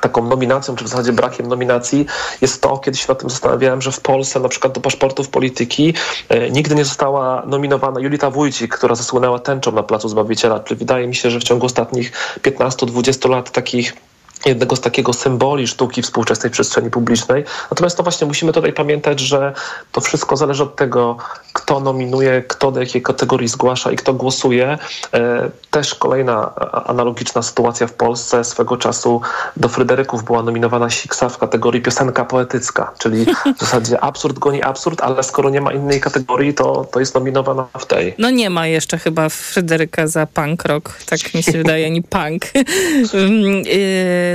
taką 0.00 0.28
nominacją, 0.28 0.76
czy 0.76 0.84
w 0.84 0.88
zasadzie 0.88 1.12
brakiem 1.12 1.48
nominacji 1.48 2.06
jest 2.40 2.62
to, 2.62 2.78
kiedy 2.78 2.98
się 2.98 3.04
nad 3.08 3.18
tym 3.18 3.30
zastanawiałem, 3.30 3.82
że 3.82 3.92
w 3.92 4.00
Polsce 4.00 4.40
na 4.40 4.48
przykład 4.48 4.72
do 4.72 4.80
paszportów 4.80 5.28
polityki 5.28 5.94
e, 6.28 6.50
nigdy 6.50 6.74
nie 6.74 6.84
została 6.84 7.42
nominowana 7.46 8.00
Julita 8.00 8.30
Wójcik, 8.30 8.76
która 8.76 8.94
zasłynęła 8.94 9.38
tęczą 9.38 9.72
na 9.72 9.82
Placu 9.82 10.08
Zbawiciela. 10.08 10.60
Czyli 10.60 10.78
wydaje 10.78 11.06
mi 11.06 11.14
się, 11.14 11.30
że 11.30 11.40
w 11.40 11.44
ciągu 11.44 11.66
ostatnich 11.66 12.12
15-20 12.42 13.30
lat 13.30 13.50
takich 13.50 14.05
jednego 14.44 14.76
z 14.76 14.80
takiego 14.80 15.12
symboli 15.12 15.66
sztuki 15.66 16.02
współczesnej 16.02 16.50
przestrzeni 16.50 16.90
publicznej. 16.90 17.44
Natomiast 17.70 17.96
to 17.96 18.02
właśnie 18.02 18.26
musimy 18.26 18.52
tutaj 18.52 18.72
pamiętać, 18.72 19.20
że 19.20 19.52
to 19.92 20.00
wszystko 20.00 20.36
zależy 20.36 20.62
od 20.62 20.76
tego, 20.76 21.16
kto 21.52 21.80
nominuje, 21.80 22.42
kto 22.42 22.72
do 22.72 22.80
jakiej 22.80 23.02
kategorii 23.02 23.48
zgłasza 23.48 23.92
i 23.92 23.96
kto 23.96 24.14
głosuje. 24.14 24.78
E, 25.14 25.50
Też 25.70 25.94
kolejna 25.94 26.54
analogiczna 26.86 27.42
sytuacja 27.42 27.86
w 27.86 27.92
Polsce. 27.92 28.44
Swego 28.44 28.76
czasu 28.76 29.20
do 29.56 29.68
Fryderyków 29.68 30.24
była 30.24 30.42
nominowana 30.42 30.90
Siksa 30.90 31.28
w 31.28 31.38
kategorii 31.38 31.82
piosenka 31.82 32.24
poetycka, 32.24 32.92
czyli 32.98 33.26
w 33.56 33.60
zasadzie 33.60 34.00
absurd 34.00 34.38
goni 34.38 34.62
absurd, 34.62 35.00
ale 35.00 35.22
skoro 35.22 35.50
nie 35.50 35.60
ma 35.60 35.72
innej 35.72 36.00
kategorii, 36.00 36.54
to, 36.54 36.84
to 36.92 37.00
jest 37.00 37.14
nominowana 37.14 37.66
w 37.78 37.86
tej. 37.86 38.14
No 38.18 38.30
nie 38.30 38.50
ma 38.50 38.66
jeszcze 38.66 38.98
chyba 38.98 39.28
Fryderyka 39.28 40.06
za 40.06 40.26
punk 40.26 40.64
rock, 40.64 40.98
tak 41.06 41.34
mi 41.34 41.42
się 41.42 41.52
wydaje, 41.52 41.86
ani 41.86 42.02
punk. 42.02 42.42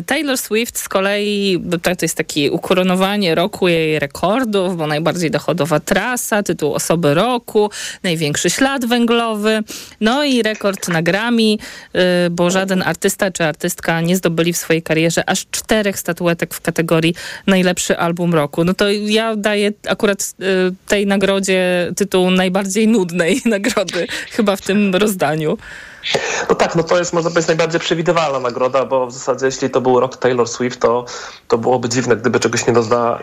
Taylor 0.05 0.37
Swift 0.37 0.77
z 0.77 0.89
kolei, 0.89 1.63
to 1.71 1.95
to 1.95 2.05
jest 2.05 2.17
takie 2.17 2.51
ukoronowanie 2.51 3.35
roku 3.35 3.67
jej 3.67 3.99
rekordów, 3.99 4.77
bo 4.77 4.87
najbardziej 4.87 5.31
dochodowa 5.31 5.79
trasa, 5.79 6.43
tytuł 6.43 6.73
osoby 6.73 7.13
roku, 7.13 7.69
największy 8.03 8.49
ślad 8.49 8.85
węglowy, 8.85 9.63
no 10.01 10.23
i 10.23 10.43
rekord 10.43 10.87
na 10.87 11.01
Grammy, 11.01 11.41
y, 11.41 11.57
bo 12.31 12.49
żaden 12.49 12.81
artysta 12.81 13.31
czy 13.31 13.43
artystka 13.43 14.01
nie 14.01 14.15
zdobyli 14.15 14.53
w 14.53 14.57
swojej 14.57 14.83
karierze 14.83 15.29
aż 15.29 15.45
czterech 15.51 15.99
statuetek 15.99 16.53
w 16.53 16.61
kategorii 16.61 17.15
najlepszy 17.47 17.97
album 17.97 18.33
roku. 18.33 18.63
No 18.63 18.73
to 18.73 18.91
ja 18.91 19.35
daję 19.35 19.71
akurat 19.89 20.21
y, 20.21 20.45
tej 20.87 21.07
nagrodzie 21.07 21.91
tytuł 21.95 22.31
najbardziej 22.31 22.87
nudnej 22.87 23.41
nagrody 23.55 24.07
chyba 24.31 24.55
w 24.55 24.61
tym 24.61 24.95
rozdaniu. 24.95 25.57
No 26.49 26.55
tak, 26.55 26.75
no 26.75 26.83
to 26.83 26.97
jest 26.97 27.13
można 27.13 27.29
powiedzieć 27.29 27.47
najbardziej 27.47 27.79
przewidywalna 27.79 28.39
nagroda, 28.39 28.85
bo 28.85 29.07
w 29.07 29.13
zasadzie 29.13 29.45
jeśli 29.45 29.69
to 29.69 29.80
był 29.81 29.99
rok 29.99 30.17
Taylor 30.17 30.47
Swift, 30.47 30.79
to, 30.79 31.05
to 31.47 31.57
byłoby 31.57 31.89
dziwne, 31.89 32.17
gdyby 32.17 32.39
czegoś 32.39 32.67
nie, 32.67 32.73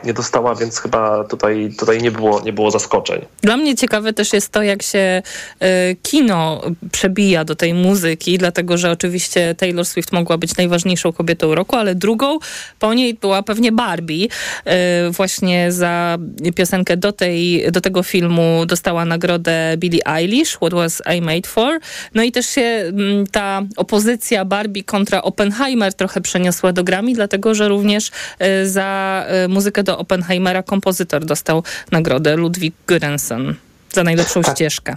nie 0.05 0.15
dostała, 0.15 0.55
więc 0.55 0.79
chyba 0.79 1.25
tutaj, 1.25 1.73
tutaj 1.79 2.03
nie, 2.03 2.11
było, 2.11 2.41
nie 2.41 2.53
było 2.53 2.71
zaskoczeń. 2.71 3.25
Dla 3.43 3.57
mnie 3.57 3.75
ciekawe 3.75 4.13
też 4.13 4.33
jest 4.33 4.53
to, 4.53 4.63
jak 4.63 4.83
się 4.83 5.23
y, 5.63 5.97
kino 6.03 6.61
przebija 6.93 7.45
do 7.45 7.57
tej 7.57 7.75
muzyki, 7.75 8.39
dlatego 8.39 8.79
że 8.79 8.91
oczywiście 8.91 9.55
Taylor 9.55 9.87
Swift 9.87 10.13
mogła 10.13 10.39
być 10.39 10.57
najważniejszą 10.57 11.13
kobietą 11.13 11.55
roku, 11.55 11.77
ale 11.77 11.95
drugą 11.95 12.39
po 12.79 12.95
niej 12.95 13.15
była 13.15 13.43
pewnie 13.43 13.73
Barbie. 13.73 14.29
Y, 15.07 15.11
właśnie 15.11 15.73
za 15.73 16.19
piosenkę 16.55 16.97
do, 16.97 17.13
tej, 17.13 17.73
do 17.73 17.81
tego 17.81 18.03
filmu 18.03 18.67
dostała 18.67 19.05
nagrodę 19.05 19.75
Billie 19.77 20.07
Eilish, 20.07 20.57
What 20.57 20.75
Was 20.75 21.03
I 21.17 21.21
Made 21.21 21.49
For. 21.49 21.79
No 22.15 22.23
i 22.23 22.33
też 22.33 22.47
się 22.47 22.61
mm, 22.61 23.27
ta 23.27 23.63
opozycja 23.77 24.45
Barbie 24.45 24.85
kontra 24.85 25.23
Oppenheimer 25.23 25.95
trochę 25.95 26.21
przeniosła 26.21 26.48
do 26.73 26.85
Grammy, 26.85 27.15
dlatego 27.15 27.55
że 27.55 27.69
również 27.69 28.11
y, 28.43 28.69
za 28.69 29.25
y, 29.45 29.49
muzykę 29.49 29.83
do 29.83 29.99
Oppenheimera 29.99 30.63
kompozytor 30.63 31.25
dostał 31.25 31.63
nagrodę 31.93 32.37
Ludwig 32.37 32.75
Göransson 32.87 33.55
za 33.93 34.05
najlepszą 34.05 34.43
ścieżkę. 34.43 34.97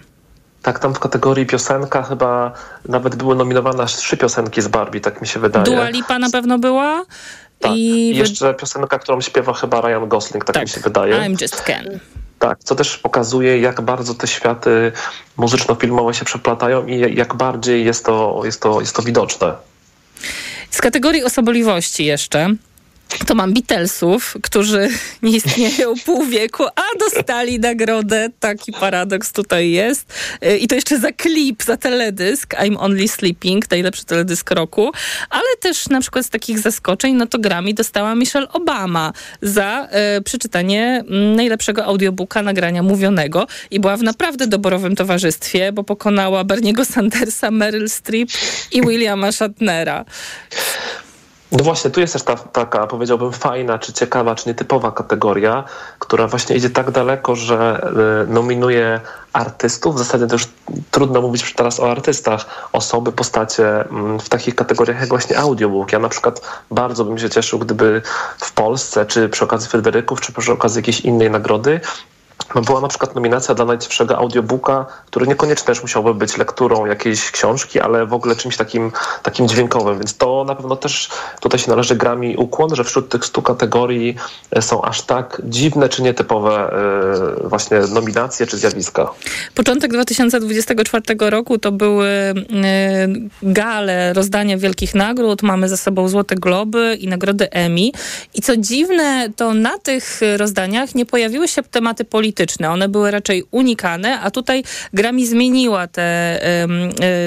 Tak, 0.62 0.80
tam 0.80 0.94
w 0.94 1.00
kategorii 1.00 1.46
piosenka 1.46 2.04
chyba 2.04 2.52
nawet 2.86 3.16
były 3.16 3.36
nominowane 3.36 3.84
aż 3.84 3.96
trzy 3.96 4.18
piosenki 4.18 4.62
z 4.62 4.68
Barbie, 4.68 5.02
tak 5.02 5.22
mi 5.22 5.28
się 5.28 5.40
wydaje. 5.40 5.66
Dua 5.66 5.90
Lipa 5.90 6.20
na 6.20 6.30
pewno 6.30 6.60
była. 6.60 7.06
Tak. 7.60 7.72
I 7.76 8.16
jeszcze 8.16 8.54
piosenka, 8.54 9.00
którą 9.00 9.22
śpiewa 9.22 9.54
chyba 9.54 9.82
Ryan 9.82 10.08
Gosling, 10.08 10.46
tak, 10.46 10.64
mi 10.64 10.70
się 10.70 10.82
wydaje. 10.82 11.14
I'm 11.14 11.42
Just 11.42 11.62
Ken. 11.62 12.00
Tak, 12.40 12.60
co 12.64 12.76
też 12.76 12.98
pokazuje, 12.98 13.60
jak 13.60 13.82
bardzo 13.82 14.14
te 14.14 14.28
światy 14.28 14.92
muzyczno-filmowe 15.38 16.14
się 16.14 16.26
przeplatają 16.26 16.86
i 16.86 17.16
jak 17.16 17.34
bardziej 17.34 17.86
jest 17.86 18.06
to, 18.06 18.42
jest 18.44 18.62
to, 18.62 18.80
jest 18.80 18.96
to 18.96 19.02
widoczne. 19.02 19.54
Z 20.72 20.82
kategorii 20.82 21.24
osobliwości 21.24 22.06
jeszcze. 22.06 22.56
To 23.28 23.36
mam 23.36 23.54
Beatlesów, 23.54 24.38
którzy 24.44 24.90
nie 25.24 25.32
istnieją 25.32 25.94
pół 26.06 26.26
wieku, 26.26 26.64
a 26.64 27.00
dostali 27.00 27.60
nagrodę. 27.60 28.30
Taki 28.40 28.72
paradoks 28.72 29.32
tutaj 29.32 29.72
jest. 29.72 30.14
Y, 30.46 30.58
I 30.58 30.68
to 30.68 30.76
jeszcze 30.76 31.00
za 31.00 31.12
klip, 31.12 31.64
za 31.64 31.78
teledysk 31.78 32.54
I'm 32.54 32.76
Only 32.80 33.08
Sleeping, 33.08 33.72
najlepszy 33.72 34.06
teledysk 34.06 34.52
roku. 34.52 34.92
Ale 35.30 35.58
też 35.60 35.90
na 35.90 36.02
przykład 36.02 36.26
z 36.26 36.30
takich 36.30 36.60
zaskoczeń, 36.60 37.14
no 37.14 37.28
to 37.28 37.40
Grammy 37.40 37.74
dostała 37.74 38.16
Michelle 38.16 38.50
Obama 38.50 39.14
za 39.42 39.88
y, 40.18 40.22
przeczytanie 40.22 41.04
mm, 41.08 41.36
najlepszego 41.36 41.86
audiobooka 41.86 42.42
nagrania 42.42 42.84
mówionego. 42.84 43.48
I 43.72 43.80
była 43.80 43.98
w 43.98 44.04
naprawdę 44.04 44.48
doborowym 44.48 44.96
towarzystwie, 44.96 45.72
bo 45.72 45.84
pokonała 45.84 46.44
Berniego 46.44 46.86
Sandersa, 46.86 47.52
Meryl 47.52 47.90
Streep 47.90 48.30
i 48.72 48.82
Williama 48.82 49.32
Shatnera. 49.32 50.06
No 51.52 51.64
właśnie, 51.64 51.92
tu 51.92 52.00
jest 52.00 52.14
też 52.14 52.24
ta, 52.24 52.36
taka, 52.36 52.88
powiedziałbym, 52.88 53.32
fajna, 53.32 53.80
czy 53.80 53.94
ciekawa, 53.94 54.36
czy 54.36 54.50
nietypowa 54.50 54.92
kategoria, 54.92 55.64
która 56.00 56.28
właśnie 56.28 56.56
idzie 56.56 56.70
tak 56.70 56.92
daleko, 56.92 57.36
że 57.36 57.88
y, 58.24 58.34
nominuje 58.34 59.00
artystów. 59.34 59.96
W 59.96 59.98
zasadzie 59.98 60.26
już 60.32 60.48
trudno 60.92 61.22
mówić 61.22 61.54
teraz 61.54 61.80
o 61.80 61.92
artystach, 61.92 62.70
osoby, 62.74 63.12
postacie 63.12 63.90
mm, 63.90 64.20
w 64.20 64.30
takich 64.30 64.56
kategoriach 64.56 65.00
jak 65.00 65.10
właśnie 65.10 65.40
audiobook. 65.40 65.92
Ja 65.92 66.00
na 66.00 66.10
przykład 66.10 66.42
bardzo 66.72 67.06
bym 67.06 67.18
się 67.18 67.30
cieszył, 67.30 67.60
gdyby 67.60 68.02
w 68.38 68.52
Polsce, 68.52 69.06
czy 69.06 69.30
przy 69.30 69.44
okazji 69.44 69.70
Fryderyków, 69.70 70.22
czy 70.22 70.34
przy 70.34 70.52
okazji 70.52 70.80
jakiejś 70.80 71.00
innej 71.02 71.32
nagrody, 71.32 71.80
no 72.56 72.62
była 72.62 72.82
na 72.82 72.88
przykład 72.88 73.16
nominacja 73.16 73.56
dla 73.56 73.66
najciekawszego 73.66 74.18
audiobooka, 74.18 74.86
który 75.06 75.28
niekoniecznie 75.28 75.66
też 75.66 75.82
musiałby 75.82 76.14
być 76.14 76.38
lekturą 76.38 76.86
jakiejś 76.86 77.32
książki, 77.32 77.80
ale 77.80 78.06
w 78.06 78.14
ogóle 78.14 78.36
czymś 78.36 78.58
takim, 78.58 78.92
takim 79.24 79.48
dźwiękowym. 79.48 79.98
Więc 79.98 80.18
to 80.18 80.44
na 80.48 80.56
pewno 80.56 80.76
też 80.76 81.10
tutaj 81.40 81.60
się 81.60 81.70
należy 81.70 81.96
Grammy 81.96 82.38
ukłon, 82.38 82.76
że 82.76 82.84
wśród 82.84 83.10
tych 83.10 83.26
stu 83.26 83.42
kategorii 83.42 84.16
e, 84.52 84.62
są 84.62 84.82
aż 84.82 85.02
tak 85.02 85.42
dziwne 85.44 85.90
czy 85.90 86.02
nietypowe 86.02 86.74
e, 87.44 87.48
właśnie 87.48 87.80
nominacje 87.80 88.48
czy 88.48 88.58
zjawiska. 88.58 89.10
Początek 89.56 89.92
2024 89.92 91.04
roku 91.20 91.58
to 91.58 91.72
były 91.72 92.08
e, 92.08 92.34
gale 93.44 94.14
rozdania 94.14 94.58
wielkich 94.58 94.96
nagród. 94.96 95.44
Mamy 95.44 95.70
za 95.70 95.78
sobą 95.78 96.08
Złote 96.08 96.36
Globy 96.36 96.98
i 97.00 97.08
nagrody 97.08 97.52
Emmy. 97.52 97.92
I 98.34 98.42
co 98.42 98.58
dziwne, 98.58 99.30
to 99.36 99.54
na 99.54 99.78
tych 99.78 100.22
rozdaniach 100.38 100.96
nie 100.96 101.06
pojawiły 101.06 101.48
się 101.48 101.64
tematy 101.64 102.06
polityczne. 102.06 102.31
One 102.70 102.90
były 102.90 103.12
raczej 103.12 103.44
unikane, 103.52 104.20
a 104.20 104.32
tutaj 104.32 104.64
Grammy 104.94 105.28
zmieniła 105.28 105.88
te, 105.88 106.02
e, 106.02 106.68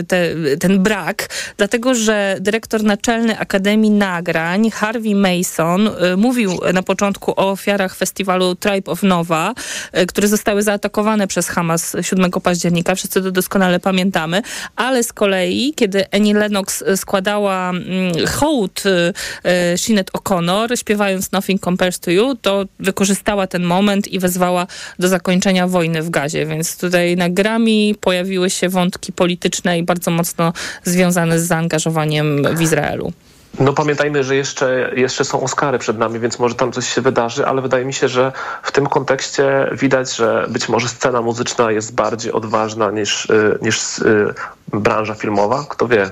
te, 0.09 0.29
ten 0.61 0.83
brak, 0.83 1.29
dlatego 1.57 1.95
że 1.95 2.37
dyrektor 2.41 2.83
naczelny 2.83 3.39
Akademii 3.39 3.91
Nagrań, 3.91 4.71
Harvey 4.71 5.15
Mason, 5.15 5.89
e, 5.89 6.17
mówił 6.17 6.61
na 6.73 6.83
początku 6.83 7.31
o 7.31 7.51
ofiarach 7.51 7.97
festiwalu 7.97 8.55
Tribe 8.55 8.93
of 8.93 9.03
Nova, 9.03 9.55
e, 9.93 10.07
które 10.07 10.29
zostały 10.29 10.63
zaatakowane 10.63 11.27
przez 11.27 11.49
Hamas 11.49 11.97
7 12.03 12.41
października. 12.41 12.95
Wszyscy 12.95 13.23
to 13.23 13.31
doskonale 13.31 13.81
pamiętamy. 13.81 14.43
Ale 14.77 15.03
z 15.03 15.13
kolei, 15.13 15.75
kiedy 15.77 16.05
Annie 16.11 16.35
Lennox 16.35 16.85
składała 16.97 17.71
mm, 17.71 18.27
hołd 18.27 18.83
Sinead 19.77 20.11
O'Connor, 20.13 20.79
śpiewając 20.79 21.33
Nothing 21.33 21.61
Compares 21.65 22.01
to 22.01 22.11
You, 22.11 22.35
to 22.35 22.65
wykorzystała 22.79 23.47
ten 23.47 23.63
moment 23.63 24.09
i 24.09 24.19
wezwała 24.19 24.67
do 24.99 25.09
zakończenia 25.09 25.69
wojny 25.69 26.03
w 26.03 26.11
Gazie, 26.11 26.47
więc 26.47 26.79
tutaj 26.79 27.17
na 27.17 27.29
Grammy 27.31 27.95
pojawiły 28.01 28.51
się 28.51 28.69
wątki 28.69 29.13
polityczne 29.13 29.79
i 29.79 29.83
bardzo 29.83 30.11
mocno 30.11 30.53
związane 30.85 31.41
z 31.41 31.47
zaangażowaniem 31.47 32.57
w 32.57 32.61
Izraelu. 32.61 33.13
No 33.61 33.73
pamiętajmy, 33.73 34.25
że 34.25 34.37
jeszcze, 34.37 34.93
jeszcze 34.97 35.25
są 35.25 35.41
Oscary 35.41 35.79
przed 35.79 35.99
nami, 35.99 36.21
więc 36.21 36.39
może 36.39 36.55
tam 36.55 36.73
coś 36.73 36.95
się 36.95 37.01
wydarzy, 37.01 37.47
ale 37.47 37.63
wydaje 37.63 37.85
mi 37.85 37.93
się, 37.93 38.09
że 38.09 38.33
w 38.63 38.73
tym 38.73 38.87
kontekście 38.87 39.71
widać, 39.73 40.17
że 40.17 40.47
być 40.49 40.69
może 40.69 40.89
scena 40.89 41.23
muzyczna 41.23 41.71
jest 41.73 41.95
bardziej 41.95 42.33
odważna 42.33 42.91
niż, 42.91 43.25
y, 43.31 43.59
niż 43.63 43.99
y, 43.99 44.35
branża 44.73 45.15
filmowa. 45.15 45.67
Kto 45.69 45.89
wie? 45.89 46.11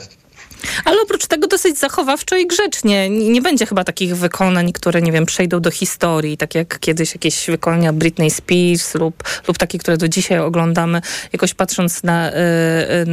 Ale 0.84 1.02
oprócz 1.02 1.26
tego 1.26 1.46
dosyć 1.46 1.78
zachowawczo 1.78 2.36
i 2.36 2.46
grzecznie. 2.46 3.10
Nie 3.10 3.42
będzie 3.42 3.66
chyba 3.66 3.84
takich 3.84 4.16
wykonań, 4.16 4.72
które, 4.72 5.02
nie 5.02 5.12
wiem, 5.12 5.26
przejdą 5.26 5.60
do 5.60 5.70
historii, 5.70 6.36
tak 6.36 6.54
jak 6.54 6.78
kiedyś 6.78 7.14
jakieś 7.14 7.46
wykonania 7.46 7.92
Britney 7.92 8.30
Spears 8.30 8.94
lub, 8.94 9.24
lub 9.48 9.58
takie, 9.58 9.78
które 9.78 9.96
do 9.96 10.08
dzisiaj 10.08 10.38
oglądamy, 10.38 11.00
jakoś 11.32 11.54
patrząc 11.54 12.02
na, 12.02 12.30
y, 12.30 12.34
y, 12.34 13.06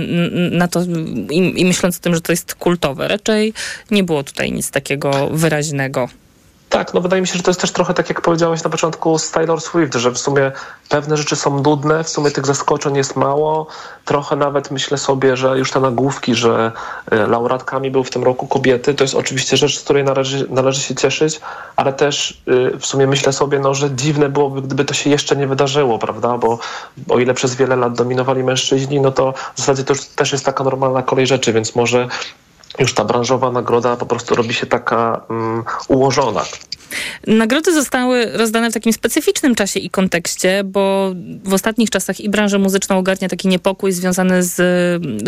na 0.51 0.67
to 0.67 0.83
i, 1.31 1.61
i 1.61 1.65
myśląc 1.65 1.97
o 1.97 1.99
tym, 1.99 2.15
że 2.15 2.21
to 2.21 2.31
jest 2.31 2.55
kultowe. 2.55 3.07
Raczej 3.07 3.53
nie 3.91 4.03
było 4.03 4.23
tutaj 4.23 4.51
nic 4.51 4.71
takiego 4.71 5.29
wyraźnego. 5.29 6.09
Tak, 6.70 6.93
no 6.93 7.01
wydaje 7.01 7.22
mi 7.22 7.28
się, 7.28 7.38
że 7.38 7.43
to 7.43 7.49
jest 7.49 7.61
też 7.61 7.72
trochę 7.72 7.93
tak, 7.93 8.09
jak 8.09 8.22
powiedziałeś 8.22 8.63
na 8.63 8.70
początku 8.70 9.20
z 9.20 9.32
Taylor 9.32 9.61
Swift, 9.61 9.95
że 9.95 10.11
w 10.11 10.17
sumie 10.17 10.51
pewne 10.89 11.17
rzeczy 11.17 11.36
są 11.36 11.59
nudne, 11.61 12.03
w 12.03 12.09
sumie 12.09 12.32
tych 12.32 12.45
zaskoczeń 12.45 12.95
jest 12.95 13.15
mało. 13.15 13.67
Trochę 14.05 14.36
nawet 14.36 14.72
myślę 14.72 14.97
sobie, 14.97 15.38
że 15.38 15.57
już 15.57 15.72
te 15.72 15.80
nagłówki, 15.80 16.36
że 16.36 16.72
e, 17.11 17.28
laureatkami 17.28 17.91
był 17.91 18.03
w 18.03 18.09
tym 18.09 18.24
roku 18.24 18.47
kobiety, 18.47 18.93
to 18.93 19.03
jest 19.03 19.15
oczywiście 19.15 19.57
rzecz, 19.57 19.80
z 19.80 19.84
której 19.84 20.03
należy, 20.03 20.47
należy 20.49 20.82
się 20.82 20.95
cieszyć, 20.95 21.41
ale 21.76 21.93
też 21.93 22.41
e, 22.74 22.78
w 22.78 22.86
sumie 22.86 23.07
myślę 23.07 23.34
sobie, 23.34 23.59
no, 23.59 23.74
że 23.74 23.91
dziwne 23.91 24.30
byłoby, 24.30 24.61
gdyby 24.61 24.86
to 24.86 24.93
się 24.93 25.09
jeszcze 25.09 25.36
nie 25.36 25.47
wydarzyło, 25.47 25.99
prawda? 25.99 26.38
Bo 26.38 26.59
o 27.09 27.20
ile 27.20 27.34
przez 27.34 27.55
wiele 27.55 27.76
lat 27.76 27.93
dominowali 27.93 28.43
mężczyźni, 28.43 29.01
no 29.01 29.11
to 29.11 29.34
w 29.55 29.59
zasadzie 29.59 29.84
to 29.84 29.93
już 29.93 30.05
też 30.05 30.32
jest 30.32 30.45
taka 30.45 30.63
normalna 30.63 31.03
kolej 31.03 31.28
rzeczy, 31.28 31.53
więc 31.53 31.76
może 31.76 32.07
już 32.80 32.93
ta 32.93 33.05
branżowa 33.05 33.51
nagroda 33.51 33.95
po 33.95 34.05
prostu 34.05 34.36
robi 34.36 34.53
się 34.53 34.65
taka 34.65 35.21
um, 35.30 35.63
ułożona. 35.88 36.41
Nagrody 37.27 37.73
zostały 37.73 38.25
rozdane 38.37 38.71
w 38.71 38.73
takim 38.73 38.93
specyficznym 38.93 39.55
czasie 39.55 39.79
i 39.79 39.89
kontekście, 39.89 40.63
bo 40.65 41.13
w 41.43 41.53
ostatnich 41.53 41.89
czasach 41.89 42.19
i 42.19 42.29
branżę 42.29 42.59
muzyczną 42.59 42.97
ogarnia 42.97 43.29
taki 43.29 43.47
niepokój 43.47 43.91
związany 43.91 44.43
z 44.43 44.61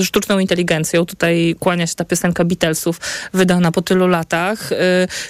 sztuczną 0.05 0.39
inteligencją. 0.39 1.05
Tutaj 1.05 1.55
kłania 1.59 1.87
się 1.87 1.95
ta 1.95 2.05
piosenka 2.05 2.45
Beatlesów, 2.45 2.99
wydana 3.33 3.71
po 3.71 3.81
tylu 3.81 4.07
latach. 4.07 4.71
Y, 4.71 4.75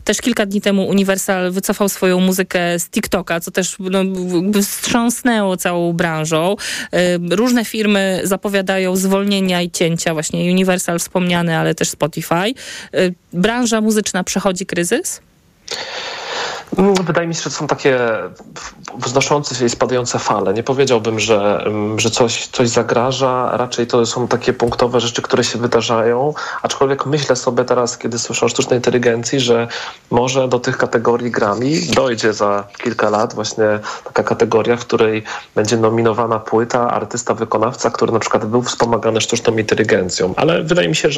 też 0.03 0.21
kilka 0.21 0.45
dni 0.45 0.61
temu 0.61 0.87
Universal 0.87 1.51
wycofał 1.51 1.89
swoją 1.89 2.19
muzykę 2.19 2.79
z 2.79 2.89
TikToka, 2.89 3.39
co 3.39 3.51
też 3.51 3.75
no, 3.79 3.99
wstrząsnęło 4.61 5.57
całą 5.57 5.93
branżą. 5.93 6.55
Y, 7.29 7.35
różne 7.35 7.65
firmy 7.65 8.21
zapowiadają 8.23 8.95
zwolnienia 8.95 9.61
i 9.61 9.71
cięcia, 9.71 10.13
właśnie 10.13 10.51
Universal 10.51 10.99
wspomniany, 10.99 11.57
ale 11.57 11.75
też 11.75 11.89
Spotify. 11.89 12.53
Y, 12.95 13.13
branża 13.33 13.81
muzyczna 13.81 14.23
przechodzi 14.23 14.65
kryzys? 14.65 15.21
Mm, 16.77 16.93
wydaje 16.93 17.27
mi 17.27 17.35
się, 17.35 17.41
że 17.41 17.49
to 17.49 17.55
są 17.55 17.67
takie 17.67 17.99
wznoszące 18.97 19.55
się 19.55 19.65
i 19.65 19.69
spadające 19.69 20.19
fale. 20.19 20.53
Nie 20.53 20.63
powiedziałbym, 20.63 21.19
że, 21.19 21.63
mm, 21.65 21.99
że 21.99 22.09
coś, 22.09 22.47
coś 22.47 22.69
zagraża, 22.69 23.57
raczej 23.57 23.87
to 23.87 24.05
są 24.05 24.27
takie 24.27 24.53
punktowe 24.53 24.99
rzeczy, 24.99 25.21
które 25.21 25.43
się 25.43 25.59
wydarzają, 25.59 26.33
aczkolwiek 26.61 27.05
myślę 27.05 27.35
sobie 27.35 27.63
teraz, 27.63 27.97
kiedy 27.97 28.19
słyszę 28.19 28.45
o 28.45 28.49
sztucznej 28.49 28.79
inteligencji, 28.79 29.39
że 29.39 29.67
może 30.11 30.47
do 30.47 30.59
tych 30.59 30.77
kategorii 30.77 31.31
grami 31.31 31.81
dojdzie 31.95 32.33
za 32.33 32.67
kilka 32.83 33.09
lat 33.09 33.33
właśnie 33.33 33.65
taka 34.03 34.23
kategoria, 34.23 34.77
w 34.77 34.85
której 34.85 35.23
będzie 35.55 35.77
nominowana 35.77 36.39
płyta, 36.39 36.91
artysta, 36.91 37.33
wykonawca, 37.33 37.89
który 37.89 38.11
na 38.11 38.19
przykład 38.19 38.45
był 38.45 38.61
wspomagany 38.61 39.21
sztuczną 39.21 39.57
inteligencją. 39.57 40.33
Ale 40.37 40.63
wydaje 40.63 40.89
mi 40.89 40.95
się, 40.95 41.01
że 41.01 41.09